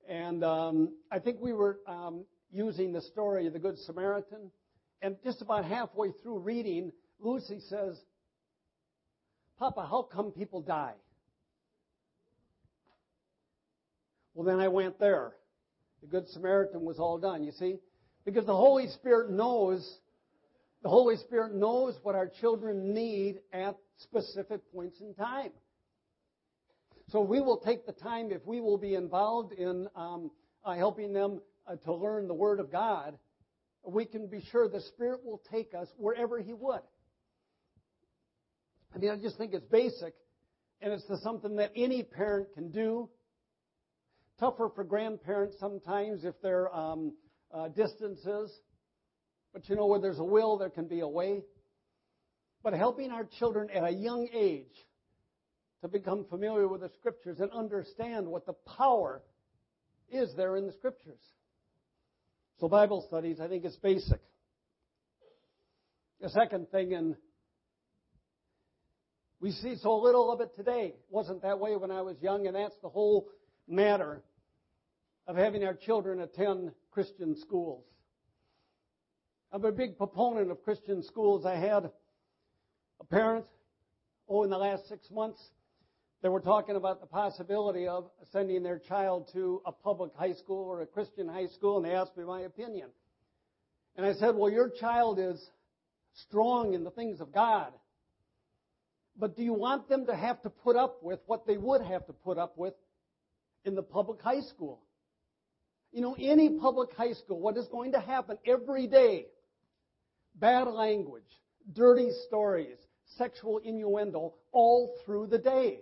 [0.10, 4.52] And um, I think we were um, using the story of the Good Samaritan.
[5.02, 6.91] And just about halfway through reading,
[7.22, 7.98] Lucy says,
[9.58, 10.95] Papa, how come people die?
[14.34, 15.32] Well, then I went there.
[16.02, 17.78] The Good Samaritan was all done, you see?
[18.26, 20.00] Because the Holy Spirit knows
[20.82, 25.52] the Holy Spirit knows what our children need at specific points in time.
[27.10, 30.32] So we will take the time, if we will be involved in um,
[30.63, 33.18] uh, helping them uh, to learn the Word of God,
[33.84, 36.82] we can be sure the Spirit will take us wherever He would.
[38.94, 40.13] I mean, I just think it's basic,
[40.82, 43.10] and it's something that any parent can do.
[44.39, 47.13] Tougher for grandparents sometimes if there are um,
[47.54, 48.52] uh, distances.
[49.54, 51.44] But you know, where there's a will, there can be a way.
[52.64, 54.76] But helping our children at a young age
[55.82, 59.22] to become familiar with the Scriptures and understand what the power
[60.12, 61.22] is there in the Scriptures.
[62.60, 64.19] So, Bible studies, I think, is basic.
[66.19, 67.15] The second thing, and
[69.40, 70.88] we see so little of it today.
[70.88, 73.30] It wasn't that way when I was young, and that's the whole
[73.67, 74.21] matter
[75.28, 77.86] of having our children attend Christian schools.
[79.52, 81.43] I'm a big proponent of Christian schools.
[81.43, 81.89] I had
[83.00, 83.45] a parent,
[84.27, 85.41] oh, in the last six months,
[86.21, 90.65] they were talking about the possibility of sending their child to a public high school
[90.65, 92.89] or a Christian high school, and they asked me my opinion.
[93.95, 95.43] And I said, Well, your child is
[96.27, 97.73] strong in the things of God.
[99.17, 102.06] But do you want them to have to put up with what they would have
[102.06, 102.75] to put up with
[103.65, 104.83] in the public high school?
[105.91, 109.25] You know, any public high school, what is going to happen every day
[110.40, 111.23] bad language,
[111.73, 112.77] dirty stories,
[113.17, 115.79] sexual innuendo all through the day.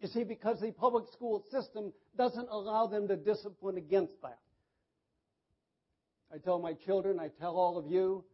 [0.00, 4.38] You see, because the public school system doesn't allow them to discipline against that.
[6.32, 8.24] I tell my children, I tell all of you,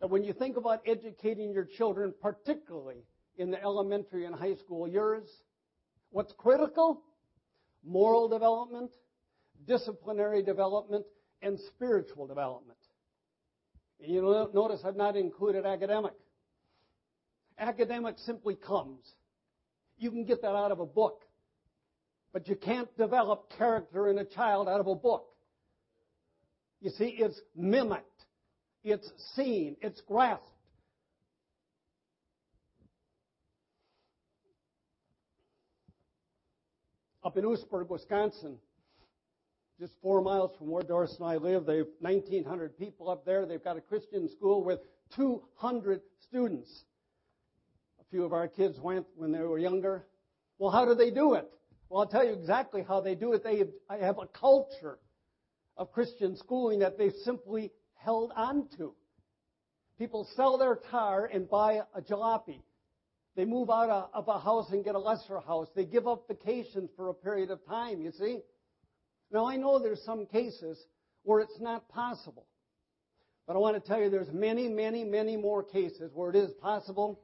[0.00, 3.04] that when you think about educating your children, particularly
[3.36, 5.24] in the elementary and high school years,
[6.10, 7.02] what's critical?
[7.84, 8.90] Moral development,
[9.66, 11.04] disciplinary development,
[11.40, 12.78] and spiritual development.
[14.02, 16.14] And you notice I've not included academic.
[17.58, 19.00] Academic simply comes.
[19.96, 21.22] You can get that out of a book.
[22.32, 25.26] But you can't develop character in a child out of a book.
[26.80, 28.24] You see, it's mimicked.
[28.82, 29.76] It's seen.
[29.80, 30.48] It's grasped.
[37.22, 38.56] Up in Oostburg, Wisconsin,
[39.82, 43.46] just four miles from where Doris and I live, they've 1,900 people up there.
[43.46, 44.78] They've got a Christian school with
[45.16, 46.84] 200 students.
[48.00, 50.06] A few of our kids went when they were younger.
[50.58, 51.50] Well, how do they do it?
[51.88, 53.42] Well, I'll tell you exactly how they do it.
[53.42, 55.00] They have a culture
[55.76, 58.94] of Christian schooling that they've simply held on to.
[59.98, 62.62] People sell their car and buy a jalopy.
[63.34, 65.66] They move out of a house and get a lesser house.
[65.74, 68.42] They give up vacations for a period of time, you see?
[69.32, 70.78] Now, I know there's some cases
[71.22, 72.46] where it's not possible.
[73.46, 76.52] But I want to tell you there's many, many, many more cases where it is
[76.60, 77.20] possible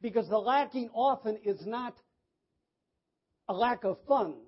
[0.00, 1.94] because the lacking often is not
[3.48, 4.38] a lack of funds.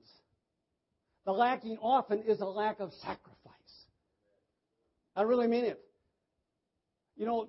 [1.24, 3.30] The lacking often is a lack of sacrifice.
[5.14, 5.80] I really mean it.
[7.16, 7.48] You know,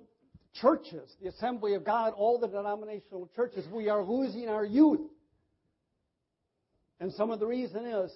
[0.60, 5.00] churches, the Assembly of God, all the denominational churches, we are losing our youth.
[7.00, 8.12] And some of the reason is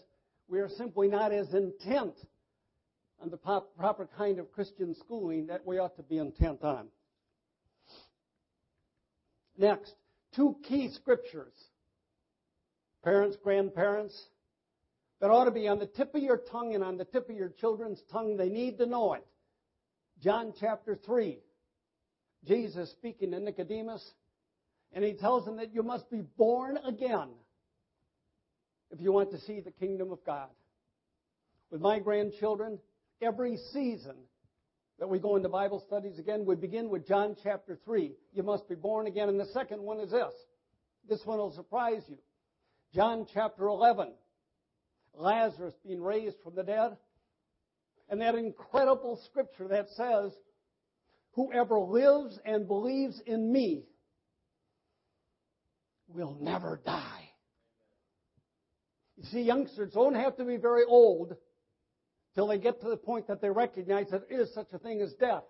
[0.49, 2.15] we are simply not as intent
[3.21, 6.89] on the proper kind of Christian schooling that we ought to be intent on.
[9.57, 9.95] Next,
[10.35, 11.53] two key scriptures.
[13.05, 14.17] Parents, grandparents,
[15.21, 17.37] that ought to be on the tip of your tongue and on the tip of
[17.37, 18.37] your children's tongue.
[18.37, 19.27] They need to know it.
[20.23, 21.39] John chapter 3.
[22.47, 24.13] Jesus speaking to Nicodemus,
[24.93, 27.29] and he tells him that you must be born again
[28.91, 30.49] if you want to see the kingdom of God.
[31.71, 32.79] With my grandchildren,
[33.21, 34.17] every season
[34.99, 38.13] that we go into Bible studies again, we begin with John chapter 3.
[38.33, 39.29] You must be born again.
[39.29, 40.33] And the second one is this.
[41.09, 42.19] This one will surprise you.
[42.95, 44.13] John chapter 11.
[45.15, 46.97] Lazarus being raised from the dead.
[48.09, 50.33] And that incredible scripture that says,
[51.33, 53.85] Whoever lives and believes in me
[56.09, 57.18] will never die.
[59.19, 61.37] You see, youngsters don't have to be very old
[62.37, 65.01] till they get to the point that they recognize that there is such a thing
[65.01, 65.43] as death.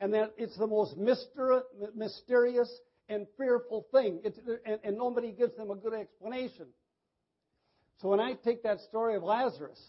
[0.00, 4.20] And that it's the most mysterious and fearful thing.
[4.66, 6.66] And, and nobody gives them a good explanation.
[8.02, 9.80] So when I take that story of Lazarus,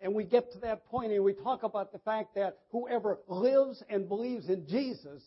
[0.00, 3.82] and we get to that point and we talk about the fact that whoever lives
[3.88, 5.22] and believes in Jesus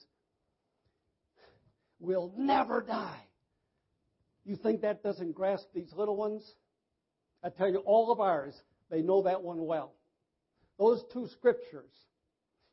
[2.00, 3.25] will never die.
[4.46, 6.44] You think that doesn't grasp these little ones?
[7.44, 8.54] I tell you, all of ours,
[8.92, 9.94] they know that one well.
[10.78, 11.92] Those two scriptures,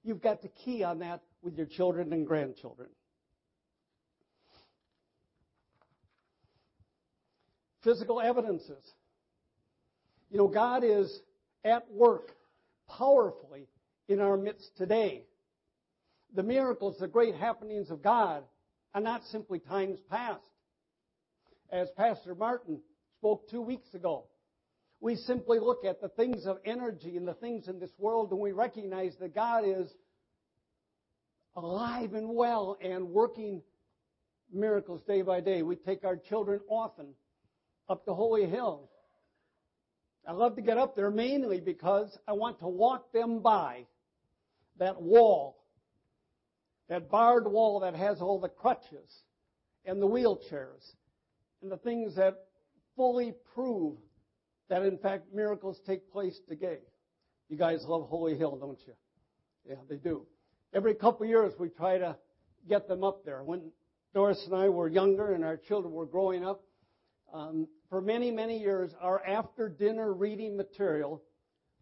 [0.05, 2.89] you've got to key on that with your children and grandchildren.
[7.83, 8.85] Physical evidences.
[10.31, 11.21] You know, God is
[11.65, 12.33] at work
[12.89, 13.67] powerfully
[14.09, 15.25] in our midst today.
[16.35, 18.45] The miracles, the great happenings of God
[18.95, 20.41] are not simply times past
[21.73, 22.81] as Pastor Martin
[23.19, 24.27] spoke two weeks ago.
[25.01, 28.39] We simply look at the things of energy and the things in this world and
[28.39, 29.91] we recognize that God is
[31.57, 33.63] alive and well and working
[34.53, 35.63] miracles day by day.
[35.63, 37.15] We take our children often
[37.89, 38.91] up to Holy Hill.
[40.29, 43.87] I love to get up there mainly because I want to walk them by
[44.79, 45.65] that wall,
[46.89, 49.23] that barred wall that has all the crutches
[49.85, 50.93] and the wheelchairs
[51.63, 52.35] and the things that
[52.97, 53.97] fully prove
[54.69, 56.79] that in fact miracles take place today.
[57.49, 58.95] You guys love Holy Hill, don't you?
[59.69, 60.27] Yeah, they do.
[60.75, 62.17] Every couple of years we try to
[62.69, 63.43] get them up there.
[63.43, 63.71] When
[64.15, 66.63] Doris and I were younger and our children were growing up,
[67.33, 71.23] um, for many, many years, our after dinner reading material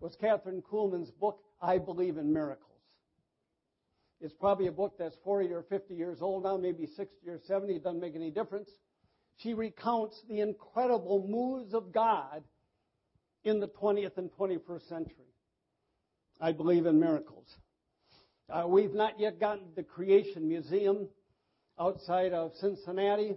[0.01, 2.67] was Kathryn Kuhlman's book, I Believe in Miracles.
[4.21, 7.75] It's probably a book that's 40 or 50 years old now, maybe 60 or 70.
[7.75, 8.69] It doesn't make any difference.
[9.43, 12.43] She recounts the incredible moves of God
[13.43, 15.35] in the 20th and 21st century.
[16.41, 17.47] I believe in miracles.
[18.51, 21.09] Uh, we've not yet gotten the Creation Museum
[21.79, 23.37] outside of Cincinnati.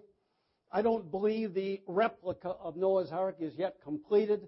[0.71, 4.47] I don't believe the replica of Noah's Ark is yet completed,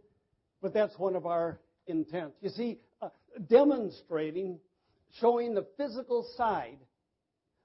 [0.62, 2.36] but that's one of our intents.
[2.42, 3.10] You see, uh,
[3.48, 4.60] demonstrating,
[5.22, 6.80] showing the physical side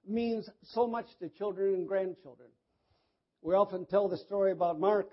[0.07, 2.49] means so much to children and grandchildren.
[3.41, 5.09] We often tell the story about Mark,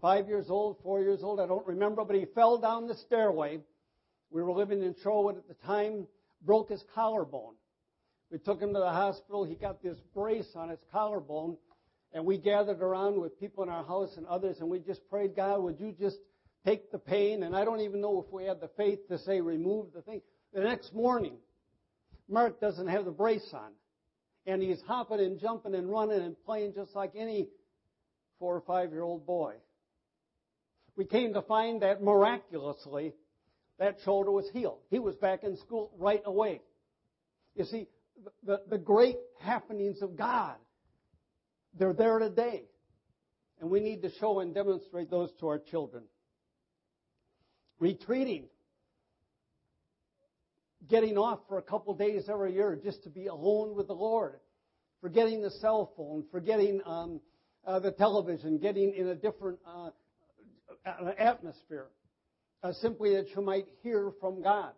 [0.00, 3.60] five years old, four years old, I don't remember, but he fell down the stairway.
[4.30, 6.06] We were living in Shorewood at the time,
[6.42, 7.54] broke his collarbone.
[8.30, 9.44] We took him to the hospital.
[9.44, 11.58] He got this brace on his collarbone,
[12.12, 15.36] and we gathered around with people in our house and others, and we just prayed,
[15.36, 16.18] God, would you just
[16.64, 17.42] take the pain?
[17.42, 20.22] And I don't even know if we had the faith to say remove the thing.
[20.54, 21.36] The next morning,
[22.28, 23.72] Mark doesn't have the brace on.
[24.48, 27.48] And he's hopping and jumping and running and playing just like any
[28.38, 29.54] four or five year old boy.
[30.96, 33.12] We came to find that miraculously
[33.78, 34.78] that shoulder was healed.
[34.90, 36.62] He was back in school right away.
[37.54, 37.88] You see,
[38.42, 40.56] the, the great happenings of God,
[41.78, 42.64] they're there today.
[43.60, 46.04] And we need to show and demonstrate those to our children.
[47.78, 48.44] Retreating
[50.86, 54.38] getting off for a couple days every year just to be alone with the Lord,
[55.00, 57.20] forgetting the cell phone, forgetting um,
[57.66, 59.90] uh, the television, getting in a different uh,
[61.18, 61.88] atmosphere,
[62.62, 64.72] uh, simply that you might hear from God.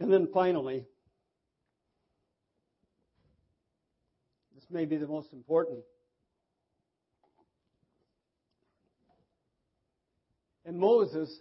[0.00, 0.86] And then finally,
[4.54, 5.80] this may be the most important.
[10.64, 11.40] And Moses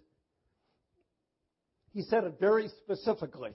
[1.98, 3.50] he said it very specifically.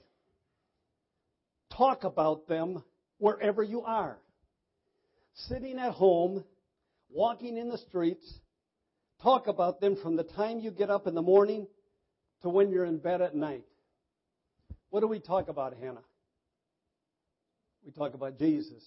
[1.76, 2.82] Talk about them
[3.18, 4.18] wherever you are.
[5.47, 6.43] Sitting at home,
[7.09, 8.40] walking in the streets,
[9.22, 11.68] talk about them from the time you get up in the morning
[12.43, 13.62] to when you're in bed at night.
[14.90, 16.03] What do we talk about, Hannah?
[17.86, 18.82] We talk about Jesus.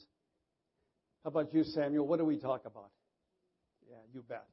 [1.23, 2.05] How about you, Samuel?
[2.05, 2.91] What do we talk about?
[3.89, 4.47] Yeah, you bet.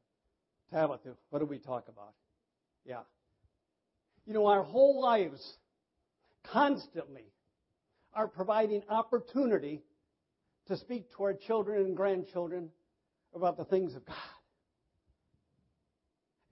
[0.70, 2.14] Tabitha, what do we talk about?
[2.84, 3.00] Yeah.
[4.26, 5.40] You know, our whole lives
[6.44, 7.24] constantly
[8.14, 9.82] are providing opportunity
[10.68, 12.70] to speak to our children and grandchildren
[13.34, 14.16] about the things of God.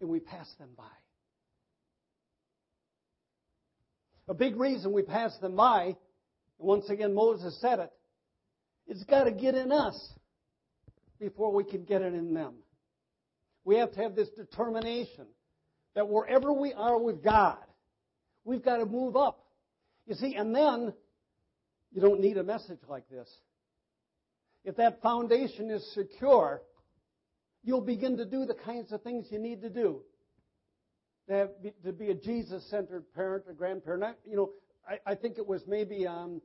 [0.00, 0.84] And we pass them by.
[4.28, 5.94] A big reason we pass them by, and
[6.58, 7.92] once again Moses said it,
[8.86, 10.12] it's got to get in us
[11.20, 12.54] before we can get it in them.
[13.64, 15.26] We have to have this determination
[15.94, 17.58] that wherever we are with God,
[18.44, 19.44] we've got to move up.
[20.06, 20.92] You see, and then
[21.92, 23.28] you don't need a message like this.
[24.64, 26.62] If that foundation is secure,
[27.62, 30.02] you'll begin to do the kinds of things you need to do.
[31.28, 34.02] To be a Jesus-centered parent or grandparent.
[34.02, 34.50] I, you know,
[34.88, 36.42] I, I, think it was maybe um,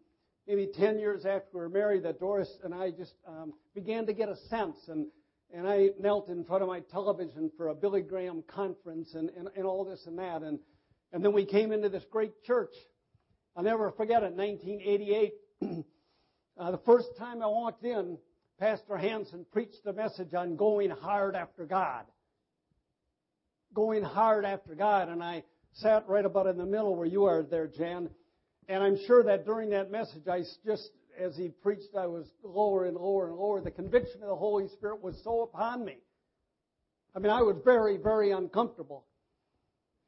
[0.47, 4.13] maybe ten years after we were married that Doris and I just um, began to
[4.13, 5.07] get a sense and
[5.53, 9.47] and I knelt in front of my television for a Billy Graham conference and, and,
[9.55, 10.41] and all this and that.
[10.41, 10.59] And,
[11.13, 12.73] and then we came into this great church.
[13.55, 15.33] I'll never forget it, 1988.
[16.57, 18.17] uh, the first time I walked in,
[18.59, 22.05] Pastor Hanson preached the message on going hard after God.
[23.73, 25.09] Going hard after God.
[25.09, 25.43] And I
[25.73, 28.09] sat right about in the middle where you are there, Jan.
[28.67, 30.89] And I'm sure that during that message, I just
[31.19, 33.61] as he preached, I was lower and lower and lower.
[33.61, 35.97] The conviction of the Holy Spirit was so upon me.
[37.15, 39.05] I mean, I was very, very uncomfortable.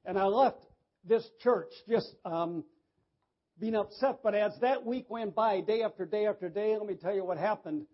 [0.06, 0.60] And I left
[1.06, 2.64] this church just um,
[3.60, 4.20] being upset.
[4.24, 7.24] But as that week went by, day after day after day, let me tell you
[7.24, 7.86] what happened.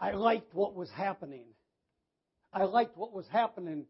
[0.00, 1.46] I liked what was happening.
[2.52, 3.86] I liked what was happening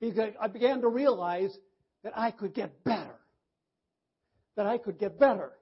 [0.00, 1.56] because I began to realize
[2.02, 3.18] that I could get better.
[4.56, 5.52] That I could get better.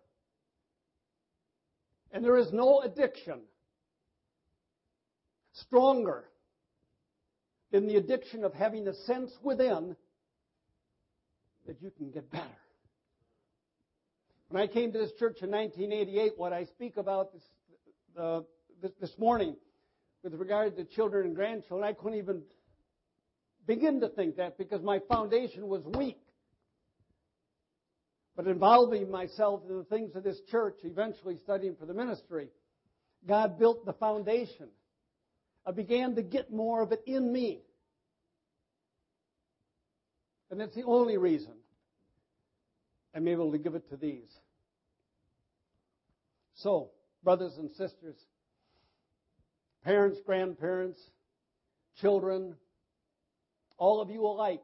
[2.12, 3.40] And there is no addiction
[5.54, 6.24] stronger
[7.70, 9.96] than the addiction of having a sense within
[11.66, 12.44] that you can get better.
[14.48, 17.42] When I came to this church in 1988, what I speak about this,
[18.18, 18.40] uh,
[18.82, 19.56] this, this morning
[20.22, 22.42] with regard to children and grandchildren, I couldn't even
[23.66, 26.20] begin to think that because my foundation was weak.
[28.37, 32.49] But involving myself in the things of this church, eventually studying for the ministry,
[33.26, 34.68] God built the foundation.
[35.66, 37.61] I began to get more of it in me.
[40.51, 41.53] And that's the only reason
[43.14, 44.30] I'm able to give it to these.
[46.55, 46.91] So,
[47.22, 48.16] brothers and sisters,
[49.85, 51.01] parents, grandparents,
[52.01, 52.55] children,
[53.78, 54.62] all of you alike,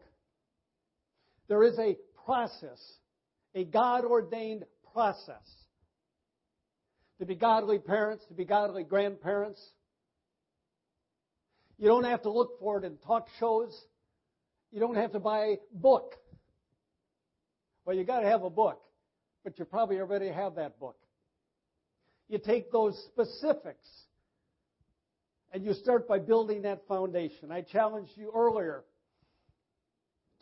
[1.48, 2.78] there is a process,
[3.58, 5.42] a God ordained process.
[7.18, 9.60] To be godly parents, to be godly grandparents.
[11.76, 13.76] You don't have to look for it in talk shows.
[14.70, 16.14] You don't have to buy a book.
[17.84, 18.80] Well, you got to have a book,
[19.42, 20.96] but you probably already have that book.
[22.28, 23.88] You take those specifics
[25.52, 27.50] and you start by building that foundation.
[27.50, 28.84] I challenged you earlier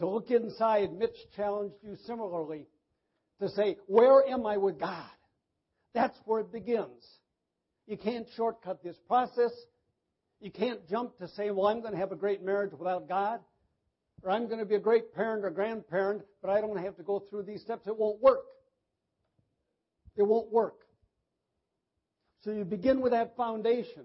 [0.01, 0.93] to look inside.
[0.93, 2.67] Mitch challenged you similarly
[3.41, 5.11] to say, Where am I with God?
[5.95, 7.05] That's where it begins.
[7.87, 9.53] You can't shortcut this process.
[10.41, 13.41] You can't jump to say, Well, I'm going to have a great marriage without God.
[14.23, 17.03] Or I'm going to be a great parent or grandparent, but I don't have to
[17.03, 17.87] go through these steps.
[17.87, 18.45] It won't work.
[20.17, 20.81] It won't work.
[22.43, 24.05] So you begin with that foundation.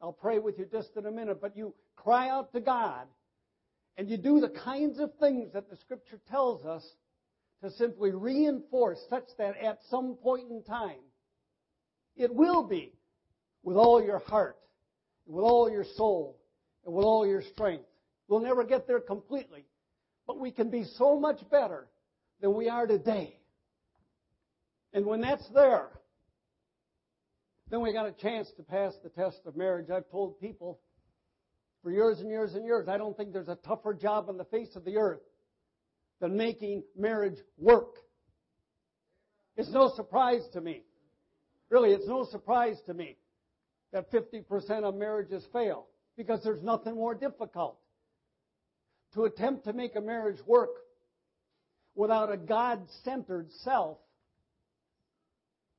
[0.00, 3.06] I'll pray with you just in a minute, but you cry out to God
[3.98, 6.82] and you do the kinds of things that the Scripture tells us
[7.62, 11.00] to simply reinforce such that at some point in time,
[12.16, 12.92] it will be
[13.62, 14.56] with all your heart,
[15.26, 16.38] with all your soul,
[16.84, 17.84] and with all your strength.
[18.28, 19.66] We'll never get there completely,
[20.26, 21.88] but we can be so much better
[22.40, 23.36] than we are today.
[24.92, 25.88] And when that's there,
[27.70, 29.90] then we got a chance to pass the test of marriage.
[29.90, 30.80] I've told people
[31.82, 34.44] for years and years and years, I don't think there's a tougher job on the
[34.44, 35.20] face of the earth
[36.20, 37.96] than making marriage work.
[39.56, 40.82] It's no surprise to me.
[41.70, 43.16] Really, it's no surprise to me
[43.92, 47.78] that 50% of marriages fail because there's nothing more difficult.
[49.14, 50.70] To attempt to make a marriage work
[51.94, 53.98] without a God centered self,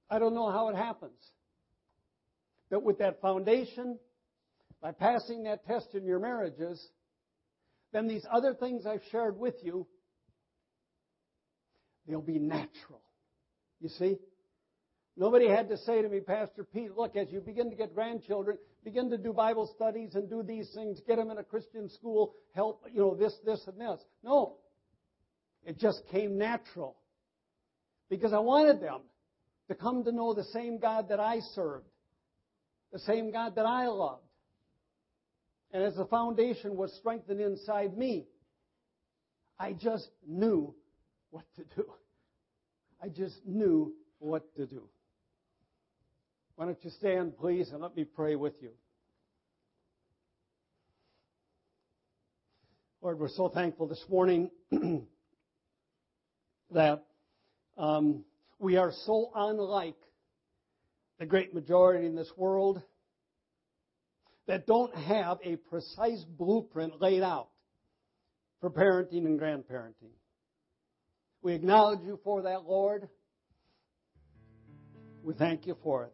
[0.10, 1.20] I don't know how it happens.
[2.70, 3.98] But with that foundation,
[4.82, 6.86] by passing that test in your marriages,
[7.94, 9.88] then these other things I've shared with you
[12.08, 13.02] They'll be natural.
[13.80, 14.18] You see?
[15.18, 18.58] Nobody had to say to me, Pastor Pete, look, as you begin to get grandchildren,
[18.84, 22.34] begin to do Bible studies and do these things, get them in a Christian school,
[22.56, 24.00] help, you know, this, this, and this.
[24.24, 24.58] No.
[25.66, 26.96] It just came natural.
[28.10, 29.02] Because I wanted them
[29.68, 31.86] to come to know the same God that I served,
[32.92, 34.24] the same God that I loved.
[35.72, 38.26] And as the foundation was strengthened inside me,
[39.60, 40.76] I just knew
[41.32, 41.86] what to do.
[43.04, 44.84] I just knew what to do.
[46.56, 48.70] Why don't you stand, please, and let me pray with you.
[53.02, 54.52] Lord, we're so thankful this morning
[56.72, 57.04] that
[57.76, 58.24] um,
[58.60, 59.98] we are so unlike
[61.18, 62.80] the great majority in this world
[64.46, 67.50] that don't have a precise blueprint laid out
[68.60, 70.12] for parenting and grandparenting.
[71.44, 73.10] We acknowledge you for that, Lord.
[75.24, 76.14] We thank you for it.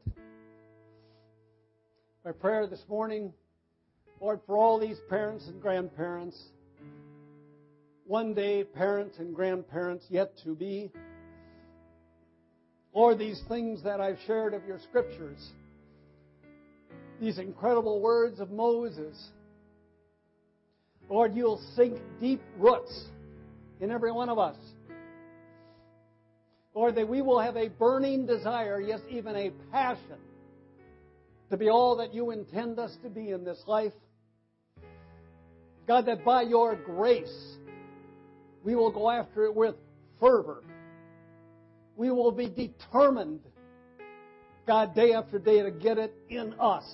[2.23, 3.33] My prayer this morning,
[4.21, 6.41] Lord, for all these parents and grandparents,
[8.05, 10.91] one day parents and grandparents yet to be,
[12.93, 15.45] Lord, these things that I've shared of your scriptures,
[17.19, 19.29] these incredible words of Moses,
[21.09, 23.07] Lord, you'll sink deep roots
[23.81, 24.55] in every one of us.
[26.77, 30.19] Lord, that we will have a burning desire, yes, even a passion,
[31.49, 33.93] to be all that you intend us to be in this life.
[35.87, 37.57] God, that by your grace,
[38.63, 39.73] we will go after it with
[40.19, 40.63] fervor.
[41.95, 43.39] We will be determined,
[44.67, 46.85] God, day after day to get it in us.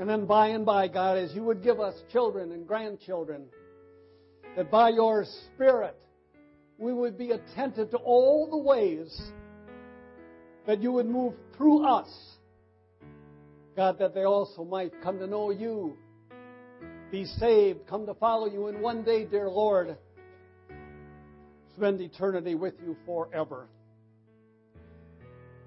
[0.00, 3.44] And then by and by, God, as you would give us children and grandchildren,
[4.56, 5.94] that by your Spirit,
[6.80, 9.20] we would be attentive to all the ways
[10.66, 12.08] that you would move through us.
[13.76, 15.96] God, that they also might come to know you,
[17.10, 19.96] be saved, come to follow you, and one day, dear Lord,
[21.76, 23.68] spend eternity with you forever.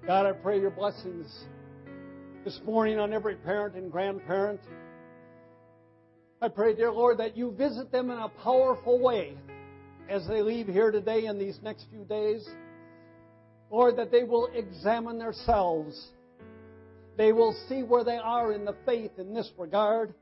[0.06, 1.32] God, I pray your blessings
[2.44, 4.60] this morning on every parent and grandparent.
[6.42, 9.36] I pray, dear Lord, that you visit them in a powerful way
[10.08, 12.46] as they leave here today in these next few days.
[13.70, 16.08] Lord, that they will examine themselves.
[17.16, 20.14] They will see where they are in the faith in this regard.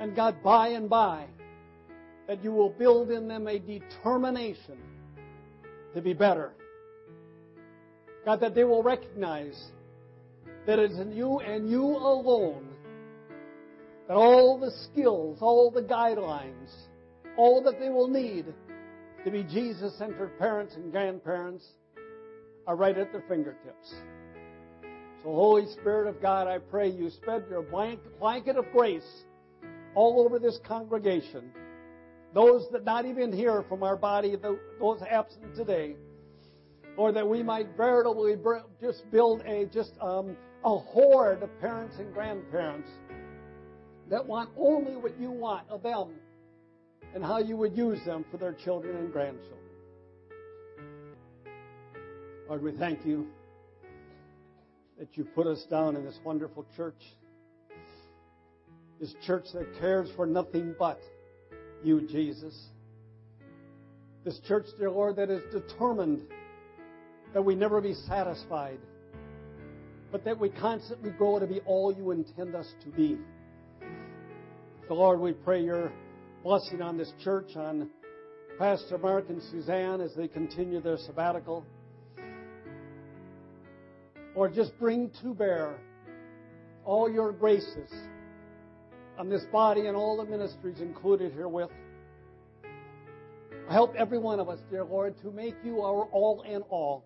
[0.00, 1.26] And God, by and by,
[2.26, 4.78] that you will build in them a determination
[5.94, 6.52] to be better.
[8.24, 9.70] God, that they will recognize
[10.66, 12.66] that it is in you and you alone
[14.08, 16.72] that all the skills, all the guidelines,
[17.36, 18.46] all that they will need
[19.24, 21.64] to be Jesus centered parents and grandparents
[22.66, 23.94] are right at their fingertips.
[25.22, 29.24] So, Holy Spirit of God, I pray you spread your blanket of grace
[29.94, 31.50] all over this congregation.
[32.34, 34.36] Those that not even here from our body,
[34.80, 35.96] those absent today,
[36.96, 38.36] or that we might veritably
[38.80, 42.88] just build a just um, a horde of parents and grandparents
[44.08, 46.10] that want only what you want of them
[47.16, 49.58] and how you would use them for their children and grandchildren.
[52.46, 53.28] Lord, we thank you
[54.98, 57.00] that you put us down in this wonderful church.
[59.00, 61.00] This church that cares for nothing but
[61.82, 62.54] you, Jesus.
[64.22, 66.20] This church, dear Lord, that is determined
[67.32, 68.78] that we never be satisfied,
[70.12, 73.16] but that we constantly grow to be all you intend us to be.
[74.86, 75.90] So, Lord, we pray your
[76.46, 77.90] blessing on this church, on
[78.56, 81.66] Pastor Mark and Suzanne as they continue their sabbatical.
[84.36, 85.80] Or just bring to bear
[86.84, 87.90] all your graces
[89.18, 91.72] on this body and all the ministries included herewith.
[93.68, 97.04] Help every one of us, dear Lord, to make you our all in all.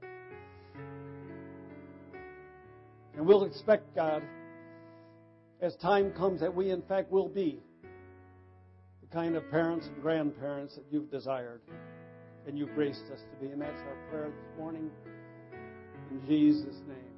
[3.16, 4.22] And we'll expect, God,
[5.62, 7.62] as time comes, that we in fact will be
[9.12, 11.60] kind of parents and grandparents that you've desired
[12.46, 13.52] and you've graced us to be.
[13.52, 14.90] And that's our prayer this morning.
[16.10, 17.09] In Jesus' name.